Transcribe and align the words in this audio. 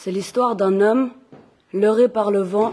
C'est 0.00 0.12
l'histoire 0.12 0.54
d'un 0.54 0.80
homme, 0.80 1.10
leurré 1.72 2.08
par 2.08 2.30
le 2.30 2.40
vent, 2.40 2.72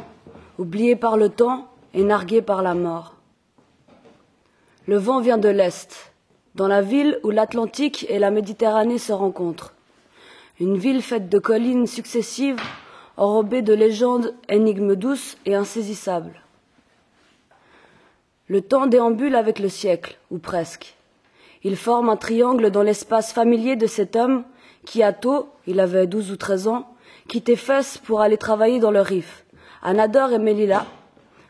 oublié 0.60 0.96
par 0.96 1.18
le 1.18 1.30
temps 1.30 1.68
et 1.96 2.04
nargué 2.04 2.44
par 2.44 2.62
la 2.62 2.76
mort. 2.76 3.16
Le 4.86 4.98
vent 4.98 5.22
vient 5.22 5.40
de 5.40 5.50
l'Est, 5.50 6.14
dans 6.54 6.68
la 6.68 6.84
ville 6.84 7.20
où 7.24 7.32
l'Atlantique 7.32 8.06
et 8.10 8.20
la 8.20 8.30
Méditerranée 8.30 9.00
se 9.00 9.12
rencontrent. 9.12 9.74
Une 10.60 10.78
ville 10.78 11.02
faite 11.02 11.28
de 11.28 11.40
collines 11.40 11.88
successives, 11.88 12.62
enrobée 13.18 13.64
de 13.64 13.74
légendes, 13.74 14.36
énigmes 14.48 14.94
douces 14.94 15.36
et 15.48 15.56
insaisissables. 15.56 16.40
Le 18.50 18.62
temps 18.62 18.86
déambule 18.86 19.34
avec 19.34 19.58
le 19.58 19.70
siècle, 19.70 20.20
ou 20.30 20.38
presque. 20.38 20.96
Il 21.64 21.76
forme 21.76 22.10
un 22.10 22.18
triangle 22.18 22.70
dans 22.70 22.84
l'espace 22.84 23.34
familier 23.34 23.76
de 23.76 23.88
cet 23.88 24.16
homme 24.16 24.44
qui, 24.86 25.02
à 25.02 25.12
tôt, 25.12 25.50
il 25.66 25.80
avait 25.80 26.06
douze 26.06 26.30
ou 26.30 26.36
treize 26.36 26.68
ans, 26.68 26.92
quittait 27.28 27.56
Fès 27.56 27.98
pour 27.98 28.22
aller 28.22 28.38
travailler 28.38 28.80
dans 28.80 28.92
le 28.92 29.02
Rif, 29.02 29.46
à 29.82 29.94
Nador 29.94 30.32
et 30.32 30.40
Melilla, 30.40 30.86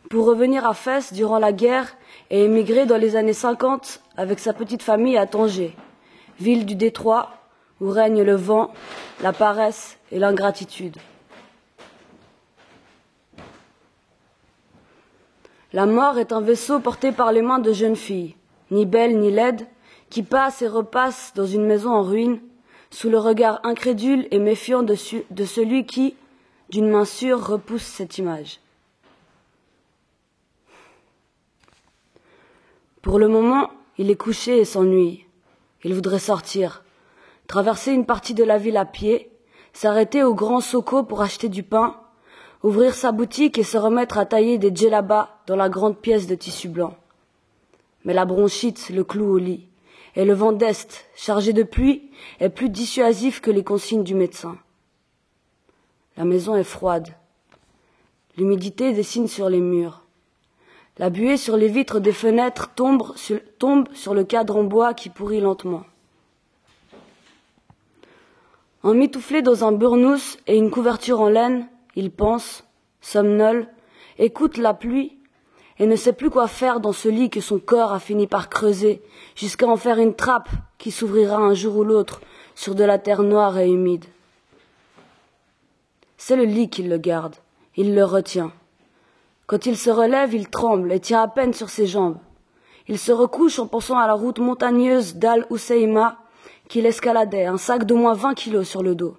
pour 0.10 0.26
revenir 0.26 0.66
à 0.66 0.74
Fès 0.74 1.14
durant 1.14 1.40
la 1.40 1.52
guerre 1.52 1.96
et 2.30 2.44
émigrer 2.44 2.86
dans 2.86 2.98
les 2.98 3.16
années 3.16 3.34
50 3.34 4.02
avec 4.18 4.40
sa 4.40 4.54
petite 4.54 4.84
famille 4.84 5.18
à 5.18 5.26
Tanger, 5.26 5.76
ville 6.40 6.66
du 6.66 6.76
Détroit 6.76 7.32
où 7.82 7.90
règne 7.90 8.24
le 8.24 8.36
vent, 8.36 8.72
la 9.22 9.34
paresse 9.34 9.98
et 10.12 10.20
l'ingratitude. 10.20 10.98
La 15.74 15.86
mort 15.86 16.18
est 16.18 16.32
un 16.32 16.40
vaisseau 16.40 16.80
porté 16.80 17.12
par 17.12 17.34
les 17.34 17.42
mains 17.42 17.60
de 17.60 17.74
jeunes 17.74 17.98
filles, 17.98 18.36
ni 18.72 18.86
belles 18.86 19.20
ni 19.20 19.30
laides, 19.30 19.68
qui 20.10 20.24
passent 20.24 20.62
et 20.62 20.68
repassent 20.68 21.34
dans 21.36 21.46
une 21.46 21.66
maison 21.66 21.92
en 21.92 22.02
ruine, 22.02 22.40
sous 22.90 23.10
le 23.10 23.18
regard 23.18 23.60
incrédule 23.64 24.28
et 24.32 24.40
méfiant 24.40 24.84
de, 24.84 24.96
celui 24.96 25.86
qui, 25.86 26.16
d'une 26.70 26.90
main 26.90 27.06
sûre, 27.06 27.46
repousse 27.46 27.84
cette 27.84 28.18
image. 28.18 28.60
Pour 33.02 33.20
le 33.20 33.28
moment, 33.28 33.70
il 33.98 34.10
est 34.10 34.16
couché 34.16 34.58
et 34.58 34.66
s'ennuie. 34.66 35.26
Il 35.84 35.94
voudrait 35.94 36.20
sortir, 36.20 36.84
traverser 37.48 37.92
une 37.92 38.06
partie 38.06 38.34
de 38.34 38.44
la 38.44 38.58
ville 38.58 38.78
à 38.78 38.86
pied, 38.86 39.30
s'arrêter 39.74 40.24
au 40.24 40.34
grand 40.34 40.62
Soko 40.62 41.04
pour 41.04 41.22
acheter 41.22 41.50
du 41.50 41.62
pain, 41.62 42.00
ouvrir 42.64 42.96
sa 42.96 43.12
boutique 43.12 43.60
et 43.60 43.64
se 43.64 43.78
remettre 43.78 44.18
à 44.18 44.26
tailler 44.26 44.58
des 44.58 44.74
djellabas 44.74 45.30
dans 45.46 45.56
la 45.56 45.70
grande 45.70 45.98
pièce 45.98 46.26
de 46.26 46.34
tissu 46.34 46.68
blanc. 46.68 46.96
Mais 48.06 48.14
la 48.14 48.26
bronchite 48.26 48.90
le 48.90 49.04
cloue 49.04 49.34
au 49.34 49.38
lit, 49.38 49.68
et 50.16 50.26
le 50.26 50.34
vent 50.34 50.54
d'Est, 50.54 51.06
chargé 51.16 51.54
de 51.54 51.64
pluie, 51.64 52.10
est 52.40 52.50
plus 52.50 52.70
dissuasif 52.70 53.42
que 53.42 53.52
les 53.52 53.64
consignes 53.64 54.04
du 54.04 54.16
médecin. 54.16 54.58
La 56.18 56.24
maison 56.24 56.56
est 56.56 56.64
froide. 56.64 57.10
L'humidité 58.38 58.94
dessine 58.94 59.28
sur 59.28 59.50
les 59.50 59.60
murs. 59.60 60.02
La 60.98 61.10
buée 61.10 61.36
sur 61.36 61.58
les 61.58 61.68
vitres 61.68 62.00
des 62.00 62.14
fenêtres 62.14 62.74
tombe 62.74 63.14
sur, 63.16 64.14
le 64.14 64.24
cadre 64.24 64.56
en 64.56 64.64
bois 64.64 64.94
qui 64.94 65.10
pourrit 65.10 65.42
lentement. 65.42 65.84
Emmitouflé 68.84 69.42
dans 69.42 69.66
un 69.66 69.74
burnous 69.74 70.38
et 70.48 70.56
une 70.56 70.72
couverture 70.72 71.20
en 71.20 71.28
laine, 71.28 71.68
il 71.96 72.12
pense, 72.12 72.64
somnole, 73.02 73.68
écoute 74.18 74.58
la 74.58 74.74
pluie 74.74 75.18
et 75.78 75.86
ne 75.86 75.96
sait 75.96 76.14
plus 76.14 76.30
quoi 76.30 76.48
faire 76.48 76.80
dans 76.80 76.94
ce 76.94 77.10
lit 77.10 77.30
que 77.30 77.42
son 77.42 77.60
corps 77.60 77.94
a 77.94 78.00
fini 78.00 78.28
par 78.28 78.50
creuser, 78.50 79.02
jusqu'à 79.36 79.68
en 79.68 79.76
faire 79.76 80.00
une 80.00 80.16
trappe 80.16 80.50
qui 80.78 80.92
s'ouvrira 80.92 81.38
un 81.38 81.54
jour 81.54 81.78
ou 81.78 81.84
l'autre 81.84 82.22
sur 82.56 82.76
de 82.76 82.84
la 82.84 82.98
terre 82.98 83.24
noire 83.24 83.58
et 83.58 83.70
humide. 83.70 84.06
C'est 86.18 86.38
le 86.38 86.46
lit 86.46 86.70
qui 86.70 86.84
le 86.84 86.98
garde, 86.98 87.36
il 87.76 87.94
le 87.94 88.06
retient. 88.06 88.52
Quand 89.48 89.66
il 89.66 89.78
se 89.78 89.90
relève, 89.90 90.34
il 90.34 90.50
tremble 90.50 90.92
et 90.92 91.00
tient 91.00 91.22
à 91.22 91.28
peine 91.28 91.54
sur 91.54 91.70
ses 91.70 91.86
jambes. 91.86 92.18
Il 92.88 92.98
se 92.98 93.12
recouche 93.12 93.60
en 93.60 93.68
pensant 93.68 93.98
à 93.98 94.08
la 94.08 94.14
route 94.14 94.40
montagneuse 94.40 95.16
d'Al 95.16 95.46
Housseima 95.50 96.18
qu'il 96.68 96.86
escaladait, 96.86 97.46
un 97.46 97.58
sac 97.58 97.84
d'au 97.84 97.98
moins 97.98 98.14
vingt 98.14 98.34
kilos 98.34 98.68
sur 98.68 98.82
le 98.82 98.96
dos. 98.96 99.18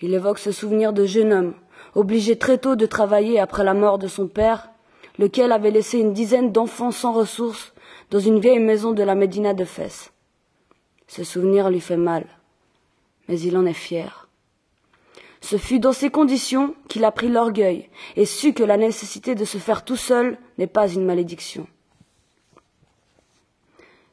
Il 0.00 0.14
évoque 0.14 0.38
ce 0.38 0.52
souvenir 0.52 0.92
de 0.92 1.04
jeune 1.04 1.32
homme, 1.32 1.54
obligé 1.94 2.38
très 2.38 2.58
tôt 2.58 2.76
de 2.76 2.86
travailler 2.86 3.40
après 3.40 3.64
la 3.64 3.74
mort 3.74 3.98
de 3.98 4.08
son 4.08 4.26
père, 4.26 4.70
lequel 5.18 5.52
avait 5.52 5.70
laissé 5.70 5.98
une 5.98 6.12
dizaine 6.12 6.52
d'enfants 6.52 6.90
sans 6.90 7.12
ressources 7.12 7.72
dans 8.10 8.20
une 8.20 8.40
vieille 8.40 8.58
maison 8.58 8.92
de 8.92 9.02
la 9.02 9.14
Médina 9.14 9.54
de 9.54 9.64
Fès. 9.64 10.12
Ce 11.06 11.24
souvenir 11.24 11.70
lui 11.70 11.80
fait 11.80 11.96
mal, 11.96 12.26
mais 13.28 13.38
il 13.40 13.56
en 13.56 13.66
est 13.66 13.72
fier. 13.72 14.28
Ce 15.40 15.58
fut 15.58 15.78
dans 15.78 15.92
ces 15.92 16.10
conditions 16.10 16.74
qu'il 16.88 17.04
apprit 17.04 17.28
l'orgueil 17.28 17.90
et 18.16 18.24
sut 18.24 18.54
que 18.54 18.62
la 18.62 18.78
nécessité 18.78 19.34
de 19.34 19.44
se 19.44 19.58
faire 19.58 19.84
tout 19.84 19.96
seul 19.96 20.38
n'est 20.56 20.66
pas 20.66 20.88
une 20.88 21.04
malédiction. 21.04 21.66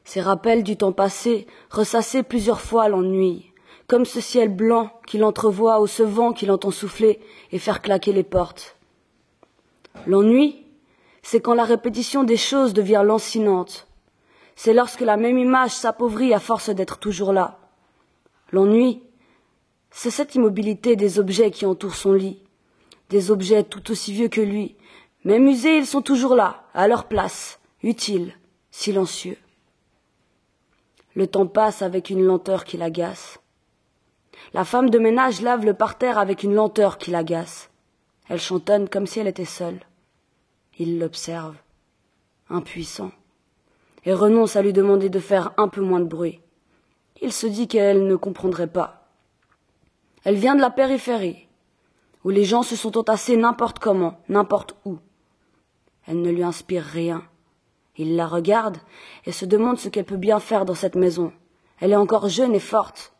Ces 0.04 0.20
rappels 0.20 0.62
du 0.62 0.76
temps 0.76 0.92
passé 0.92 1.46
ressassaient 1.70 2.22
plusieurs 2.22 2.60
fois 2.60 2.88
l'ennui, 2.88 3.52
comme 3.86 4.04
ce 4.04 4.20
ciel 4.20 4.54
blanc 4.54 4.90
qu'il 5.06 5.24
entrevoit 5.24 5.80
ou 5.80 5.86
ce 5.86 6.02
vent 6.02 6.32
qu'il 6.32 6.50
entend 6.50 6.70
souffler 6.70 7.20
et 7.50 7.58
faire 7.58 7.80
claquer 7.80 8.12
les 8.12 8.24
portes. 8.24 8.76
L'ennui, 10.06 10.61
c'est 11.22 11.40
quand 11.40 11.54
la 11.54 11.64
répétition 11.64 12.24
des 12.24 12.36
choses 12.36 12.74
devient 12.74 13.02
lancinante. 13.04 13.86
C'est 14.56 14.74
lorsque 14.74 15.00
la 15.00 15.16
même 15.16 15.38
image 15.38 15.70
s'appauvrit 15.70 16.34
à 16.34 16.40
force 16.40 16.70
d'être 16.70 16.98
toujours 16.98 17.32
là. 17.32 17.58
L'ennui, 18.50 19.02
c'est 19.90 20.10
cette 20.10 20.34
immobilité 20.34 20.96
des 20.96 21.18
objets 21.18 21.50
qui 21.50 21.64
entourent 21.64 21.94
son 21.94 22.12
lit, 22.12 22.42
des 23.08 23.30
objets 23.30 23.62
tout 23.62 23.90
aussi 23.90 24.12
vieux 24.12 24.28
que 24.28 24.40
lui, 24.40 24.76
mais 25.24 25.38
musés, 25.38 25.78
ils 25.78 25.86
sont 25.86 26.02
toujours 26.02 26.34
là, 26.34 26.64
à 26.74 26.88
leur 26.88 27.04
place, 27.04 27.60
utiles, 27.82 28.34
silencieux. 28.70 29.38
Le 31.14 31.26
temps 31.26 31.46
passe 31.46 31.82
avec 31.82 32.10
une 32.10 32.24
lenteur 32.24 32.64
qui 32.64 32.76
l'agace. 32.76 33.38
La 34.54 34.64
femme 34.64 34.90
de 34.90 34.98
ménage 34.98 35.40
lave 35.40 35.64
le 35.64 35.74
parterre 35.74 36.18
avec 36.18 36.42
une 36.42 36.54
lenteur 36.54 36.98
qui 36.98 37.10
l'agace. 37.10 37.70
Elle 38.28 38.40
chantonne 38.40 38.88
comme 38.88 39.06
si 39.06 39.20
elle 39.20 39.28
était 39.28 39.44
seule. 39.44 39.80
Il 40.78 40.98
l'observe, 40.98 41.56
impuissant, 42.48 43.12
et 44.04 44.14
renonce 44.14 44.56
à 44.56 44.62
lui 44.62 44.72
demander 44.72 45.10
de 45.10 45.18
faire 45.18 45.52
un 45.56 45.68
peu 45.68 45.80
moins 45.80 46.00
de 46.00 46.06
bruit. 46.06 46.40
Il 47.20 47.32
se 47.32 47.46
dit 47.46 47.68
qu'elle 47.68 48.06
ne 48.06 48.16
comprendrait 48.16 48.66
pas. 48.66 49.06
Elle 50.24 50.36
vient 50.36 50.54
de 50.54 50.60
la 50.60 50.70
périphérie, 50.70 51.46
où 52.24 52.30
les 52.30 52.44
gens 52.44 52.62
se 52.62 52.76
sont 52.76 52.96
entassés 52.96 53.36
n'importe 53.36 53.78
comment, 53.78 54.20
n'importe 54.28 54.76
où. 54.84 54.98
Elle 56.06 56.22
ne 56.22 56.30
lui 56.30 56.42
inspire 56.42 56.84
rien. 56.84 57.22
Il 57.96 58.16
la 58.16 58.26
regarde 58.26 58.78
et 59.26 59.32
se 59.32 59.44
demande 59.44 59.78
ce 59.78 59.88
qu'elle 59.88 60.04
peut 60.04 60.16
bien 60.16 60.40
faire 60.40 60.64
dans 60.64 60.74
cette 60.74 60.96
maison. 60.96 61.32
Elle 61.80 61.92
est 61.92 61.96
encore 61.96 62.28
jeune 62.28 62.54
et 62.54 62.60
forte. 62.60 63.12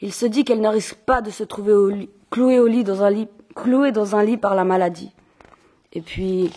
Il 0.00 0.12
se 0.12 0.26
dit 0.26 0.44
qu'elle 0.44 0.60
ne 0.60 0.68
risque 0.68 0.96
pas 0.96 1.20
de 1.20 1.30
se 1.30 1.44
trouver 1.44 2.08
clouée 2.30 2.60
au 2.60 2.66
lit 2.66 2.84
dans 2.84 3.02
un 3.02 3.10
lit, 3.10 3.28
clouée 3.54 3.92
dans 3.92 4.14
un 4.14 4.22
lit 4.22 4.36
par 4.36 4.54
la 4.54 4.64
maladie. 4.64 5.12
Et 5.92 6.00
puis, 6.00 6.50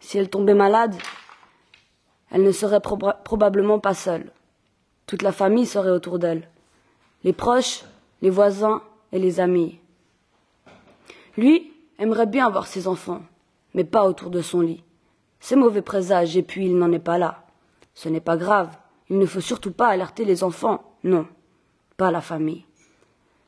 si 0.00 0.18
elle 0.18 0.30
tombait 0.30 0.54
malade, 0.54 0.94
elle 2.30 2.42
ne 2.42 2.52
serait 2.52 2.80
probablement 2.80 3.78
pas 3.78 3.94
seule. 3.94 4.30
Toute 5.06 5.22
la 5.22 5.32
famille 5.32 5.66
serait 5.66 5.90
autour 5.90 6.18
d'elle. 6.18 6.48
Les 7.24 7.32
proches, 7.32 7.84
les 8.22 8.30
voisins, 8.30 8.82
et 9.12 9.18
les 9.18 9.40
amis. 9.40 9.78
Lui 11.36 11.72
aimerait 11.98 12.26
bien 12.26 12.50
voir 12.50 12.66
ses 12.66 12.88
enfants, 12.88 13.22
mais 13.74 13.84
pas 13.84 14.04
autour 14.04 14.30
de 14.30 14.42
son 14.42 14.60
lit. 14.60 14.82
C'est 15.40 15.56
mauvais 15.56 15.82
présage, 15.82 16.36
et 16.36 16.42
puis 16.42 16.66
il 16.66 16.76
n'en 16.76 16.92
est 16.92 16.98
pas 16.98 17.18
là. 17.18 17.46
Ce 17.94 18.08
n'est 18.08 18.20
pas 18.20 18.36
grave. 18.36 18.76
Il 19.08 19.18
ne 19.18 19.26
faut 19.26 19.40
surtout 19.40 19.72
pas 19.72 19.88
alerter 19.88 20.24
les 20.24 20.44
enfants. 20.44 20.82
Non, 21.04 21.26
pas 21.96 22.10
la 22.10 22.20
famille. 22.20 22.64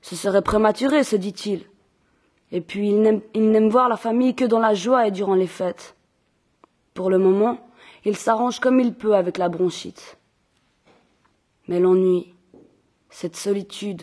Ce 0.02 0.16
serait 0.16 0.42
prématuré, 0.42 1.04
se 1.04 1.16
dit-il. 1.16 1.66
Et 2.52 2.60
puis 2.60 2.88
il 2.88 3.50
n'aime 3.50 3.68
voir 3.68 3.88
la 3.88 3.96
famille 3.96 4.34
que 4.34 4.44
dans 4.44 4.58
la 4.58 4.74
joie 4.74 5.06
et 5.06 5.10
durant 5.10 5.34
les 5.34 5.46
fêtes. 5.46 5.94
Pour 6.94 7.10
le 7.10 7.18
moment, 7.18 7.58
il 8.04 8.16
s'arrange 8.16 8.60
comme 8.60 8.80
il 8.80 8.94
peut 8.94 9.14
avec 9.14 9.38
la 9.38 9.48
bronchite. 9.48 10.18
Mais 11.68 11.78
l'ennui, 11.78 12.34
cette 13.08 13.36
solitude, 13.36 14.02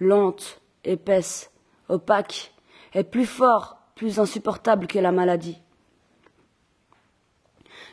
lente, 0.00 0.60
épaisse, 0.84 1.52
opaque, 1.88 2.52
est 2.92 3.04
plus 3.04 3.26
fort, 3.26 3.78
plus 3.94 4.18
insupportable 4.18 4.86
que 4.86 4.98
la 4.98 5.12
maladie. 5.12 5.58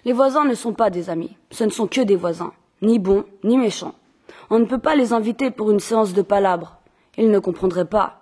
Les 0.06 0.13
voisins 0.13 0.45
ne 0.45 0.56
sont 0.56 0.74
pas 0.74 0.89
des 0.89 1.09
amis, 1.09 1.38
ce 1.51 1.63
ne 1.63 1.69
sont 1.69 1.88
que 1.88 2.01
des 2.01 2.15
voisins, 2.15 2.53
ni 2.81 2.98
bons, 2.98 3.25
ni 3.44 3.57
méchants. 3.57 3.94
On 4.50 4.59
ne 4.59 4.65
peut 4.65 4.80
pas 4.80 4.95
les 4.95 5.13
inviter 5.13 5.51
pour 5.51 5.69
une 5.71 5.80
séance 5.80 6.13
de 6.13 6.21
palabres. 6.21 6.80
Ils 7.18 7.30
ne 7.30 7.39
comprendraient 7.39 7.86
pas. 7.86 8.20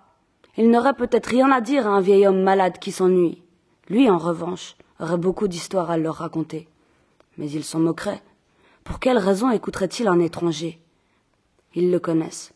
Ils 0.61 0.69
n'auraient 0.69 0.94
peut-être 0.94 1.27
rien 1.27 1.50
à 1.53 1.61
dire 1.61 1.88
à 1.88 1.91
un 1.91 2.01
vieil 2.01 2.27
homme 2.27 2.41
malade 2.41 2.79
qui 2.79 2.91
s'ennuie. 2.91 3.41
Lui, 3.88 4.09
en 4.09 4.17
revanche, 4.17 4.75
aurait 5.00 5.17
beaucoup 5.17 5.47
d'histoires 5.47 5.89
à 5.89 5.97
leur 5.97 6.15
raconter. 6.15 6.67
Mais 7.38 7.50
ils 7.50 7.63
s'en 7.63 7.79
moqueraient. 7.79 8.21
Pour 8.83 9.00
quelle 9.00 9.19
raison 9.19 9.50
écouterait-il 9.51 10.09
un 10.09 10.19
étranger? 10.19 10.81
Ils 11.75 11.89
le 11.89 12.00
connaissent. 12.01 12.51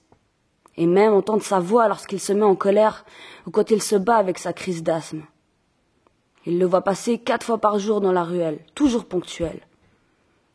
et 0.78 0.86
même 0.86 1.14
entendre 1.14 1.44
sa 1.44 1.60
voix 1.60 1.88
lorsqu'il 1.88 2.20
se 2.20 2.34
met 2.34 2.44
en 2.44 2.56
colère 2.56 3.06
ou 3.46 3.52
quand 3.52 3.72
il 3.72 3.82
se 3.82 3.96
bat 3.96 4.16
avec 4.16 4.40
sa 4.40 4.54
crise 4.54 4.84
d'asthme. 4.84 5.24
Il 6.46 6.60
le 6.60 6.66
voit 6.66 6.82
passer 6.82 7.20
quatre 7.20 7.46
fois 7.46 7.58
par 7.58 7.80
jour 7.80 8.02
dans 8.02 8.12
la 8.12 8.24
ruelle, 8.24 8.60
toujours 8.76 9.06
ponctuel. 9.06 9.62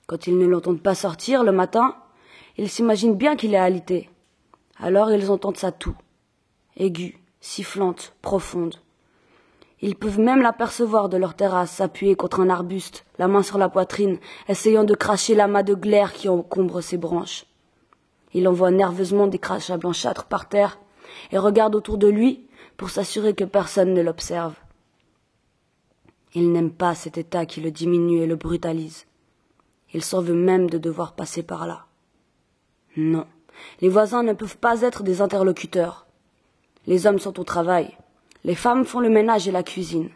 Quand 0.07 0.27
ils 0.27 0.37
ne 0.37 0.47
l'entendent 0.47 0.83
pas 0.83 0.95
sortir 0.95 1.45
le 1.45 1.53
matin, 1.53 1.97
ils 2.57 2.69
s'imaginent 2.69 3.17
bien 3.17 3.37
qu'il 3.37 3.55
est 3.55 3.59
alité. 3.59 4.11
Alors 4.79 5.11
ils 5.11 5.31
entendent 5.31 5.57
sa 5.57 5.73
toux, 5.73 5.97
aiguë, 6.77 7.19
sifflante, 7.49 8.13
profonde. 8.21 8.77
Ils 9.81 9.97
peuvent 9.97 10.21
même 10.21 10.43
l'apercevoir 10.43 11.09
de 11.09 11.17
leur 11.17 11.35
terrasse, 11.35 11.71
s'appuyer 11.71 12.15
contre 12.15 12.41
un 12.41 12.51
arbuste, 12.51 13.07
la 13.19 13.27
main 13.27 13.43
sur 13.43 13.57
la 13.57 13.71
poitrine, 13.71 14.19
essayant 14.49 14.85
de 14.85 14.95
cracher 14.95 15.35
l'amas 15.35 15.63
de 15.63 15.75
glaire 15.75 16.13
qui 16.13 16.29
encombre 16.29 16.83
ses 16.83 16.99
branches. 16.99 17.47
Il 18.35 18.47
envoie 18.49 18.71
nerveusement 18.71 19.29
des 19.29 19.39
crachats 19.39 19.79
blanchâtres 19.79 20.27
par 20.27 20.51
terre 20.51 20.79
et 21.33 21.39
regarde 21.39 21.75
autour 21.75 21.97
de 21.97 22.09
lui 22.09 22.47
pour 22.77 22.91
s'assurer 22.91 23.35
que 23.35 23.45
personne 23.45 23.95
ne 23.95 24.03
l'observe. 24.03 24.55
Il 26.35 26.53
n'aime 26.53 26.71
pas 26.71 26.95
cet 26.95 27.17
état 27.17 27.47
qui 27.47 27.63
le 27.63 27.71
diminue 27.71 28.21
et 28.21 28.27
le 28.27 28.37
brutalise. 28.37 29.07
Il 29.95 30.05
s'en 30.05 30.21
veut 30.21 30.35
même 30.35 30.69
de 30.69 30.77
devoir 30.77 31.15
passer 31.15 31.43
par 31.43 31.67
là. 31.67 31.87
Non, 32.99 33.27
les 33.81 33.89
voisins 33.89 34.23
ne 34.23 34.35
peuvent 34.35 34.59
pas 34.59 34.83
être 34.83 35.03
des 35.03 35.23
interlocuteurs. 35.23 36.08
Les 36.89 37.07
hommes 37.07 37.19
sont 37.19 37.39
au 37.39 37.45
travail, 37.45 37.95
les 38.45 38.55
femmes 38.55 38.87
font 38.87 39.01
le 39.01 39.11
ménage 39.11 39.47
et 39.47 39.53
la 39.53 39.63
cuisine. 39.63 40.09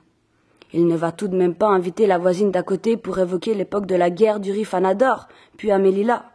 Il 0.73 0.87
ne 0.87 0.97
va 0.97 1.13
tout 1.13 1.29
de 1.29 1.37
même 1.37 1.55
pas 1.55 1.69
inviter 1.69 2.07
la 2.07 2.17
voisine 2.17 2.51
d'à 2.51 2.63
côté 2.63 2.97
pour 2.97 3.19
évoquer 3.19 3.53
l'époque 3.53 3.85
de 3.85 3.95
la 3.95 4.09
guerre 4.09 4.41
du 4.41 4.53
Rif 4.53 4.73
Anador, 4.73 5.29
puis 5.59 5.71
Amélila. 5.71 6.33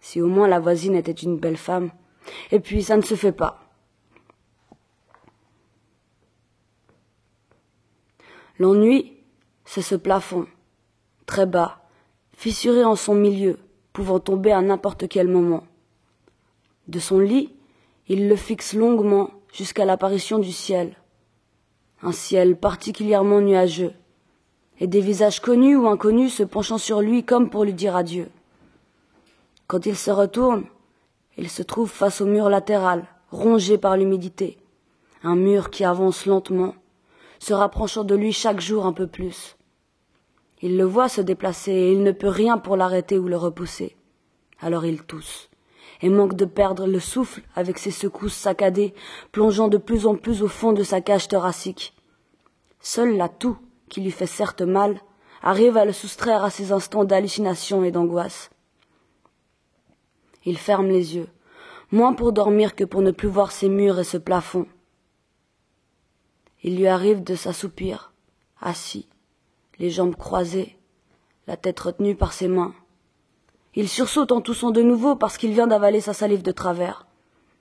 Si 0.00 0.20
au 0.20 0.26
moins 0.26 0.46
la 0.46 0.60
voisine 0.60 0.94
était 0.94 1.10
une 1.10 1.38
belle 1.38 1.56
femme. 1.56 1.90
Et 2.50 2.60
puis 2.60 2.82
ça 2.82 2.98
ne 2.98 3.02
se 3.02 3.14
fait 3.14 3.32
pas. 3.32 3.60
L'ennui, 8.58 9.16
c'est 9.64 9.80
ce 9.80 9.94
plafond, 9.94 10.46
très 11.24 11.46
bas, 11.46 11.80
fissuré 12.36 12.84
en 12.84 12.96
son 12.96 13.14
milieu, 13.14 13.58
pouvant 13.94 14.20
tomber 14.20 14.52
à 14.52 14.60
n'importe 14.60 15.08
quel 15.08 15.28
moment. 15.28 15.64
De 16.88 16.98
son 16.98 17.20
lit, 17.20 17.54
il 18.08 18.28
le 18.28 18.36
fixe 18.36 18.74
longuement 18.74 19.30
jusqu'à 19.52 19.84
l'apparition 19.84 20.38
du 20.38 20.50
ciel. 20.50 20.96
Un 22.02 22.12
ciel 22.12 22.56
particulièrement 22.56 23.40
nuageux, 23.40 23.92
et 24.80 24.88
des 24.88 25.00
visages 25.00 25.40
connus 25.40 25.76
ou 25.76 25.86
inconnus 25.86 26.34
se 26.34 26.42
penchant 26.42 26.78
sur 26.78 27.00
lui 27.00 27.22
comme 27.22 27.48
pour 27.48 27.64
lui 27.64 27.74
dire 27.74 27.94
adieu. 27.94 28.28
Quand 29.68 29.86
il 29.86 29.96
se 29.96 30.10
retourne, 30.10 30.64
il 31.38 31.48
se 31.48 31.62
trouve 31.62 31.88
face 31.88 32.20
au 32.20 32.26
mur 32.26 32.48
latéral, 32.50 33.06
rongé 33.30 33.78
par 33.78 33.96
l'humidité, 33.96 34.58
un 35.22 35.36
mur 35.36 35.70
qui 35.70 35.84
avance 35.84 36.26
lentement, 36.26 36.74
se 37.38 37.54
rapprochant 37.54 38.02
de 38.02 38.16
lui 38.16 38.32
chaque 38.32 38.60
jour 38.60 38.84
un 38.84 38.92
peu 38.92 39.06
plus. 39.06 39.56
Il 40.60 40.76
le 40.76 40.84
voit 40.84 41.08
se 41.08 41.20
déplacer 41.20 41.72
et 41.72 41.92
il 41.92 42.02
ne 42.02 42.12
peut 42.12 42.28
rien 42.28 42.58
pour 42.58 42.76
l'arrêter 42.76 43.18
ou 43.18 43.28
le 43.28 43.36
repousser. 43.36 43.96
Alors 44.60 44.84
il 44.84 45.02
tousse 45.04 45.51
et 46.02 46.08
manque 46.08 46.34
de 46.34 46.44
perdre 46.44 46.86
le 46.86 47.00
souffle 47.00 47.42
avec 47.54 47.78
ses 47.78 47.90
secousses 47.90 48.34
saccadées, 48.34 48.92
plongeant 49.30 49.68
de 49.68 49.78
plus 49.78 50.06
en 50.06 50.16
plus 50.16 50.42
au 50.42 50.48
fond 50.48 50.72
de 50.72 50.82
sa 50.82 51.00
cage 51.00 51.28
thoracique. 51.28 51.94
Seule 52.80 53.16
la 53.16 53.28
toux, 53.28 53.56
qui 53.88 54.00
lui 54.00 54.10
fait 54.10 54.26
certes 54.26 54.62
mal, 54.62 55.00
arrive 55.42 55.76
à 55.76 55.84
le 55.84 55.92
soustraire 55.92 56.44
à 56.44 56.50
ces 56.50 56.72
instants 56.72 57.04
d'hallucination 57.04 57.84
et 57.84 57.92
d'angoisse. 57.92 58.50
Il 60.44 60.58
ferme 60.58 60.88
les 60.88 61.16
yeux, 61.16 61.28
moins 61.92 62.14
pour 62.14 62.32
dormir 62.32 62.74
que 62.74 62.84
pour 62.84 63.02
ne 63.02 63.12
plus 63.12 63.28
voir 63.28 63.52
ces 63.52 63.68
murs 63.68 64.00
et 64.00 64.04
ce 64.04 64.16
plafond. 64.16 64.66
Il 66.64 66.76
lui 66.76 66.86
arrive 66.86 67.22
de 67.22 67.34
s'assoupir, 67.34 68.12
assis, 68.60 69.08
les 69.78 69.90
jambes 69.90 70.16
croisées, 70.16 70.76
la 71.46 71.56
tête 71.56 71.78
retenue 71.80 72.16
par 72.16 72.32
ses 72.32 72.48
mains. 72.48 72.74
Il 73.74 73.88
sursaute 73.88 74.32
en 74.32 74.40
toussant 74.40 74.70
de 74.70 74.82
nouveau 74.82 75.16
parce 75.16 75.38
qu'il 75.38 75.52
vient 75.52 75.66
d'avaler 75.66 76.00
sa 76.00 76.12
salive 76.12 76.42
de 76.42 76.52
travers. 76.52 77.06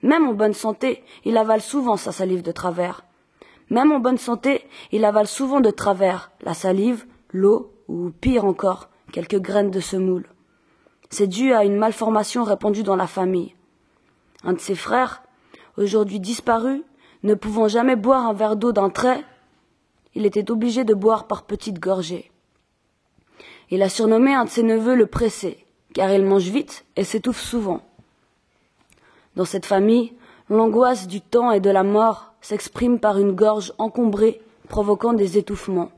Même 0.04 0.28
en 0.28 0.34
bonne 0.34 0.54
santé, 0.54 1.04
il 1.24 1.38
avale 1.38 1.62
souvent 1.62 1.96
sa 1.96 2.12
salive 2.12 2.42
de 2.42 2.52
travers. 2.52 3.06
Même 3.70 3.94
en 3.94 4.00
bonne 4.00 4.18
santé, 4.18 4.66
il 4.92 5.06
avale 5.06 5.28
souvent 5.28 5.62
de 5.62 5.70
travers 5.70 6.32
la 6.42 6.54
salive, 6.54 7.06
l'eau 7.32 7.72
ou 7.88 8.10
pire 8.10 8.44
encore, 8.44 8.90
quelques 9.14 9.40
graines 9.40 9.72
de 9.72 9.80
semoule. 9.80 10.28
C'est 11.10 11.28
dû 11.28 11.54
à 11.54 11.64
une 11.64 11.78
malformation 11.78 12.44
répandue 12.44 12.84
dans 12.84 12.96
la 12.96 13.08
famille. 13.08 13.56
Un 14.44 14.54
de 14.54 14.60
ses 14.60 14.76
frères, 14.76 15.24
aujourd'hui 15.78 16.20
disparu, 16.20 16.84
ne 17.24 17.36
pouvant 17.36 17.68
jamais 17.68 17.96
boire 17.96 18.26
un 18.26 18.34
verre 18.34 18.56
d'eau 18.58 18.72
d'un 18.74 18.90
trait, 18.90 19.24
il 20.14 20.26
était 20.26 20.52
obligé 20.52 20.84
de 20.84 20.94
boire 20.94 21.28
par 21.28 21.44
petites 21.44 21.80
gorgées. 21.80 22.32
Il 23.70 23.82
a 23.82 23.90
surnommé 23.90 24.34
un 24.34 24.44
de 24.44 24.50
ses 24.50 24.64
neveux 24.64 24.96
le 24.96 25.06
pressé, 25.06 25.66
car 25.94 26.12
il 26.12 26.26
mange 26.26 26.50
vite 26.50 26.86
et 26.96 27.04
s'étouffe 27.04 27.42
souvent. 27.42 27.82
Dans 29.36 29.46
cette 29.46 29.66
famille, 29.66 30.14
l'angoisse 30.50 31.08
du 31.08 31.22
temps 31.22 31.52
et 31.52 31.60
de 31.60 31.70
la 31.70 31.84
mort 31.84 32.34
s'exprime 32.42 33.00
par 33.00 33.18
une 33.18 33.34
gorge 33.34 33.74
encombrée 33.78 34.42
provoquant 34.68 35.14
des 35.14 35.38
étouffements. 35.38 35.92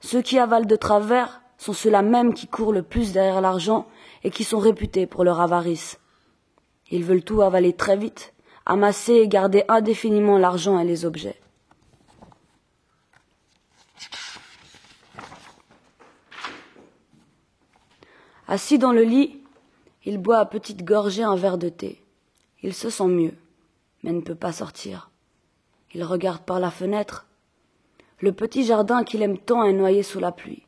Ceux 0.00 0.22
qui 0.22 0.38
avalent 0.38 0.66
de 0.66 0.76
travers 0.76 1.42
sont 1.58 1.72
ceux-là 1.72 2.02
même 2.02 2.32
qui 2.34 2.46
courent 2.46 2.72
le 2.72 2.82
plus 2.82 3.12
derrière 3.12 3.40
l'argent 3.40 3.86
et 4.24 4.30
qui 4.30 4.44
sont 4.44 4.58
réputés 4.58 5.06
pour 5.06 5.24
leur 5.24 5.40
avarice. 5.40 5.98
Ils 6.90 7.04
veulent 7.04 7.24
tout 7.24 7.42
avaler 7.42 7.72
très 7.72 7.96
vite 7.96 8.32
amasser 8.66 9.14
et 9.14 9.28
garder 9.28 9.64
indéfiniment 9.68 10.38
l'argent 10.38 10.78
et 10.78 10.84
les 10.84 11.04
objets. 11.04 11.40
Assis 18.50 18.78
dans 18.78 18.90
le 18.90 19.04
lit, 19.04 19.38
il 20.04 20.18
boit 20.18 20.38
à 20.38 20.44
petites 20.44 20.84
gorgées 20.84 21.22
un 21.22 21.36
verre 21.36 21.56
de 21.56 21.68
thé. 21.68 22.02
Il 22.64 22.74
se 22.74 22.90
sent 22.90 23.06
mieux, 23.06 23.34
mais 24.02 24.10
ne 24.10 24.22
peut 24.22 24.34
pas 24.34 24.50
sortir. 24.50 25.12
Il 25.94 26.02
regarde 26.02 26.42
par 26.42 26.58
la 26.58 26.72
fenêtre. 26.72 27.26
Le 28.18 28.32
petit 28.32 28.64
jardin 28.64 29.04
qu'il 29.04 29.22
aime 29.22 29.38
tant 29.38 29.62
est 29.62 29.72
noyé 29.72 30.02
sous 30.02 30.18
la 30.18 30.32
pluie. 30.32 30.64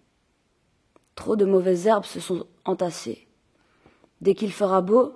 Trop 1.16 1.34
de 1.34 1.44
mauvaises 1.44 1.88
herbes 1.88 2.04
se 2.04 2.20
sont 2.20 2.46
entassées. 2.64 3.26
Dès 4.20 4.36
qu'il 4.36 4.52
fera 4.52 4.80
beau, 4.80 5.14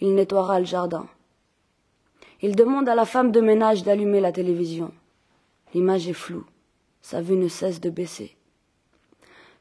il 0.00 0.16
nettoiera 0.16 0.58
le 0.58 0.66
jardin. 0.66 1.06
Il 2.42 2.56
demande 2.56 2.88
à 2.88 2.96
la 2.96 3.04
femme 3.04 3.30
de 3.30 3.40
ménage 3.40 3.84
d'allumer 3.84 4.18
la 4.18 4.32
télévision. 4.32 4.90
L'image 5.74 6.08
est 6.08 6.12
floue. 6.12 6.46
Sa 7.02 7.22
vue 7.22 7.36
ne 7.36 7.46
cesse 7.46 7.80
de 7.80 7.88
baisser. 7.88 8.36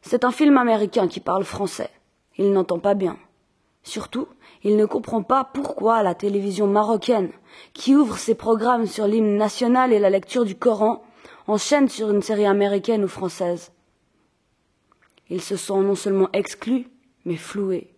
C'est 0.01 0.24
un 0.24 0.32
film 0.32 0.58
américain 0.58 1.08
qui 1.08 1.20
parle 1.20 1.44
français. 1.44 1.91
Il 2.39 2.53
n'entend 2.53 2.79
pas 2.79 2.93
bien. 2.93 3.17
Surtout, 3.84 4.29
il 4.63 4.77
ne 4.77 4.86
comprend 4.86 5.24
pas 5.24 5.43
pourquoi 5.43 6.03
la 6.03 6.15
télévision 6.15 6.67
marocaine, 6.67 7.31
qui 7.74 7.98
ouvre 7.98 8.17
ses 8.17 8.34
programmes 8.34 8.86
sur 8.86 9.08
l'hymne 9.08 9.36
national 9.36 9.91
et 9.91 10.00
la 10.00 10.10
lecture 10.10 10.46
du 10.46 10.55
Coran, 10.55 11.03
enchaîne 11.48 11.89
sur 11.89 12.10
une 12.10 12.22
série 12.22 12.46
américaine 12.46 13.03
ou 13.03 13.10
française. 13.10 13.74
Il 15.29 15.41
se 15.41 15.58
sent 15.58 15.81
non 15.81 15.96
seulement 15.96 16.29
exclu, 16.31 16.88
mais 17.25 17.36
floué. 17.36 17.93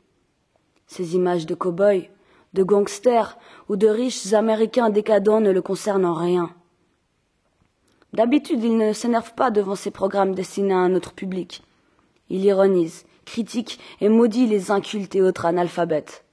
Ces 0.88 1.15
images 1.15 1.45
de 1.45 1.53
cow-boys, 1.53 2.10
de 2.53 2.63
gangsters 2.63 3.38
ou 3.69 3.75
de 3.75 3.88
riches 3.88 4.33
américains 4.33 4.89
décadents 4.89 5.39
ne 5.39 5.51
le 5.51 5.62
concernent 5.62 6.05
en 6.05 6.15
rien. 6.15 6.50
D'habitude, 8.13 8.63
il 8.63 8.75
ne 8.75 8.91
s'énerve 8.91 9.36
pas 9.36 9.51
devant 9.51 9.75
ces 9.75 9.91
programmes 9.91 10.33
destinés 10.33 10.74
à 10.74 10.77
un 10.77 10.95
autre 10.95 11.13
public. 11.13 11.62
Il 12.29 12.43
ironise, 12.43 13.05
critique 13.25 13.80
et 14.00 14.10
maudit 14.10 14.48
les 14.48 14.72
incultes 14.72 15.16
et 15.16 15.22
autres 15.22 15.46
analphabètes. 15.46 16.25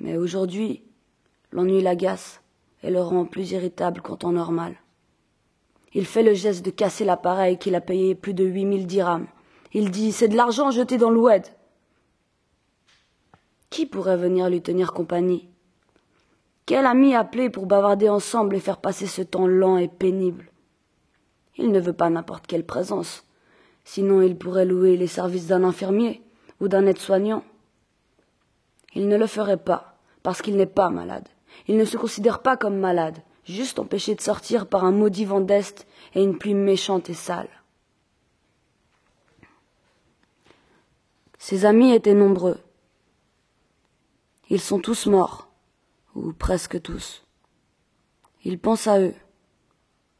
Mais 0.00 0.16
aujourd'hui, 0.16 0.82
l'ennui 1.52 1.80
l'agace 1.80 2.40
et 2.82 2.90
le 2.90 3.00
rend 3.00 3.24
plus 3.24 3.52
irritable 3.52 4.00
qu'en 4.00 4.16
temps 4.16 4.32
normal. 4.32 4.76
Il 5.94 6.06
fait 6.06 6.22
le 6.22 6.34
geste 6.34 6.64
de 6.64 6.70
casser 6.70 7.04
l'appareil 7.04 7.58
qu'il 7.58 7.74
a 7.74 7.80
payé 7.80 8.14
plus 8.14 8.34
de 8.34 8.44
huit 8.44 8.64
mille 8.64 8.86
dirhams. 8.86 9.26
Il 9.72 9.90
dit 9.90 10.12
C'est 10.12 10.28
de 10.28 10.36
l'argent 10.36 10.70
jeté 10.70 10.96
dans 10.96 11.10
l'oued. 11.10 11.44
Qui 13.70 13.86
pourrait 13.86 14.16
venir 14.16 14.48
lui 14.48 14.62
tenir 14.62 14.92
compagnie? 14.92 15.48
Quel 16.66 16.86
ami 16.86 17.14
appeler 17.14 17.50
pour 17.50 17.66
bavarder 17.66 18.08
ensemble 18.08 18.56
et 18.56 18.60
faire 18.60 18.80
passer 18.80 19.06
ce 19.06 19.22
temps 19.22 19.46
lent 19.46 19.76
et 19.76 19.88
pénible? 19.88 20.50
Il 21.56 21.70
ne 21.70 21.80
veut 21.80 21.92
pas 21.92 22.08
n'importe 22.08 22.46
quelle 22.46 22.64
présence, 22.64 23.24
sinon 23.84 24.22
il 24.22 24.36
pourrait 24.36 24.64
louer 24.64 24.96
les 24.96 25.06
services 25.06 25.46
d'un 25.46 25.64
infirmier 25.64 26.22
ou 26.60 26.68
d'un 26.68 26.86
aide-soignant. 26.86 27.44
Il 28.94 29.08
ne 29.08 29.16
le 29.16 29.26
ferait 29.26 29.56
pas, 29.56 29.98
parce 30.22 30.42
qu'il 30.42 30.56
n'est 30.56 30.66
pas 30.66 30.90
malade. 30.90 31.28
Il 31.66 31.76
ne 31.76 31.84
se 31.84 31.96
considère 31.96 32.40
pas 32.40 32.56
comme 32.56 32.78
malade, 32.78 33.18
juste 33.44 33.78
empêché 33.78 34.14
de 34.14 34.20
sortir 34.20 34.66
par 34.66 34.84
un 34.84 34.92
maudit 34.92 35.24
vent 35.24 35.40
d'Est 35.40 35.86
et 36.14 36.22
une 36.22 36.38
pluie 36.38 36.54
méchante 36.54 37.10
et 37.10 37.14
sale. 37.14 37.48
Ses 41.38 41.64
amis 41.64 41.92
étaient 41.92 42.14
nombreux. 42.14 42.58
Ils 44.48 44.60
sont 44.60 44.78
tous 44.78 45.06
morts, 45.06 45.48
ou 46.14 46.32
presque 46.32 46.80
tous. 46.80 47.24
Il 48.44 48.58
pense 48.58 48.86
à 48.86 49.00
eux, 49.00 49.14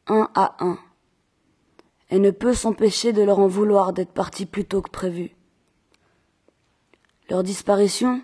un 0.07 0.29
à 0.35 0.55
un, 0.59 0.79
et 2.13 2.19
ne 2.19 2.29
peut 2.29 2.53
s'empêcher 2.53 3.11
de 3.11 3.23
leur 3.23 3.39
en 3.39 3.47
vouloir 3.47 3.91
d'être 3.91 4.11
partis 4.11 4.45
plus 4.45 4.65
tôt 4.65 4.83
que 4.83 4.91
prévu. 4.91 5.31
Leur 7.27 7.41
disparition, 7.41 8.21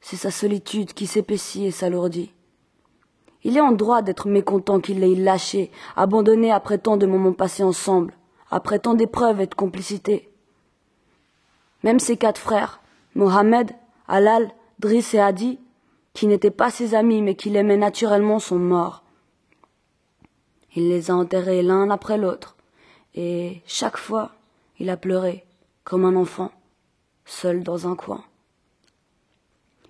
c'est 0.00 0.16
sa 0.16 0.32
solitude 0.32 0.92
qui 0.92 1.06
s'épaissit 1.06 1.66
et 1.66 1.70
s'alourdit. 1.70 2.32
Il 3.44 3.56
est 3.56 3.60
en 3.60 3.70
droit 3.70 4.02
d'être 4.02 4.26
mécontent 4.26 4.80
qu'il 4.80 4.98
l'ait 4.98 5.14
lâché, 5.14 5.70
abandonné 5.94 6.50
après 6.50 6.78
tant 6.78 6.96
de 6.96 7.06
moments 7.06 7.32
passés 7.32 7.62
ensemble, 7.62 8.12
après 8.50 8.80
tant 8.80 8.94
d'épreuves 8.94 9.40
et 9.40 9.46
de 9.46 9.54
complicité. 9.54 10.28
Même 11.84 12.00
ses 12.00 12.16
quatre 12.16 12.40
frères, 12.40 12.80
Mohamed, 13.14 13.70
Alal, 14.08 14.50
Driss 14.80 15.14
et 15.14 15.20
Hadi, 15.20 15.60
qui 16.12 16.26
n'étaient 16.26 16.50
pas 16.50 16.72
ses 16.72 16.96
amis 16.96 17.22
mais 17.22 17.36
qui 17.36 17.50
l'aimaient 17.50 17.76
naturellement, 17.76 18.40
sont 18.40 18.58
morts. 18.58 19.04
Il 20.74 20.88
les 20.88 21.12
a 21.12 21.14
enterrés 21.14 21.62
l'un 21.62 21.88
après 21.90 22.18
l'autre, 22.18 22.55
et 23.16 23.62
chaque 23.66 23.96
fois, 23.96 24.32
il 24.78 24.90
a 24.90 24.96
pleuré, 24.96 25.44
comme 25.84 26.04
un 26.04 26.16
enfant, 26.16 26.52
seul 27.24 27.62
dans 27.62 27.88
un 27.88 27.96
coin. 27.96 28.24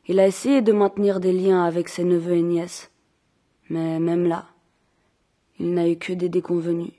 Il 0.07 0.21
a 0.21 0.27
essayé 0.27 0.63
de 0.63 0.73
maintenir 0.73 1.19
des 1.19 1.33
liens 1.33 1.65
avec 1.65 1.89
ses 1.89 2.05
neveux 2.05 2.37
et 2.37 2.43
nièces, 2.43 2.93
mais 3.69 3.99
même 3.99 4.27
là, 4.27 4.47
il 5.59 5.75
n'a 5.75 5.89
eu 5.89 5.97
que 5.97 6.13
des 6.13 6.29
déconvenus. 6.29 6.93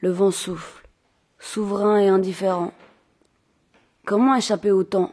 Le 0.00 0.10
vent 0.10 0.30
souffle, 0.30 0.88
souverain 1.38 1.98
et 1.98 2.08
indifférent. 2.08 2.72
Comment 4.06 4.34
échapper 4.34 4.70
au 4.70 4.82
temps? 4.82 5.12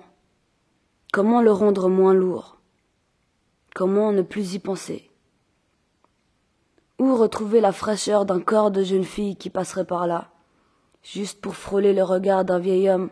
Comment 1.12 1.41
le 1.41 1.51
rendre 1.51 1.89
moins 1.89 2.13
lourd? 2.13 2.58
Comment 3.75 4.13
ne 4.13 4.22
plus 4.22 4.53
y 4.53 4.60
penser? 4.60 5.07
Où 7.00 7.16
retrouver 7.16 7.62
la 7.62 7.72
fraîcheur 7.72 8.25
d'un 8.25 8.39
corps 8.39 8.72
de 8.72 8.84
jeune 8.84 9.04
fille 9.04 9.36
qui 9.36 9.50
passerait 9.50 9.86
par 9.86 10.08
là, 10.08 10.30
juste 11.04 11.39
pour 11.42 11.56
frôler 11.56 11.94
le 11.94 12.04
regard 12.04 12.44
d'un 12.44 12.60
vieil 12.60 12.89
homme 12.89 13.10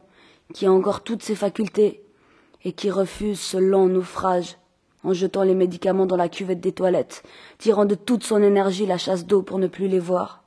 qui 0.53 0.65
a 0.65 0.71
encore 0.71 1.03
toutes 1.03 1.23
ses 1.23 1.35
facultés 1.35 2.03
et 2.63 2.73
qui 2.73 2.89
refuse 2.89 3.39
ce 3.39 3.57
lent 3.57 3.87
naufrage 3.87 4.57
en 5.03 5.13
jetant 5.13 5.43
les 5.43 5.53
médicaments 5.53 6.07
dans 6.07 6.15
la 6.15 6.29
cuvette 6.29 6.61
des 6.61 6.71
toilettes, 6.71 7.23
tirant 7.59 7.85
de 7.85 7.95
toute 7.95 8.23
son 8.23 8.41
énergie 8.41 8.87
la 8.87 8.97
chasse 8.97 9.25
d'eau 9.25 9.43
pour 9.43 9.59
ne 9.59 9.67
plus 9.67 9.87
les 9.87 9.99
voir. 9.99 10.43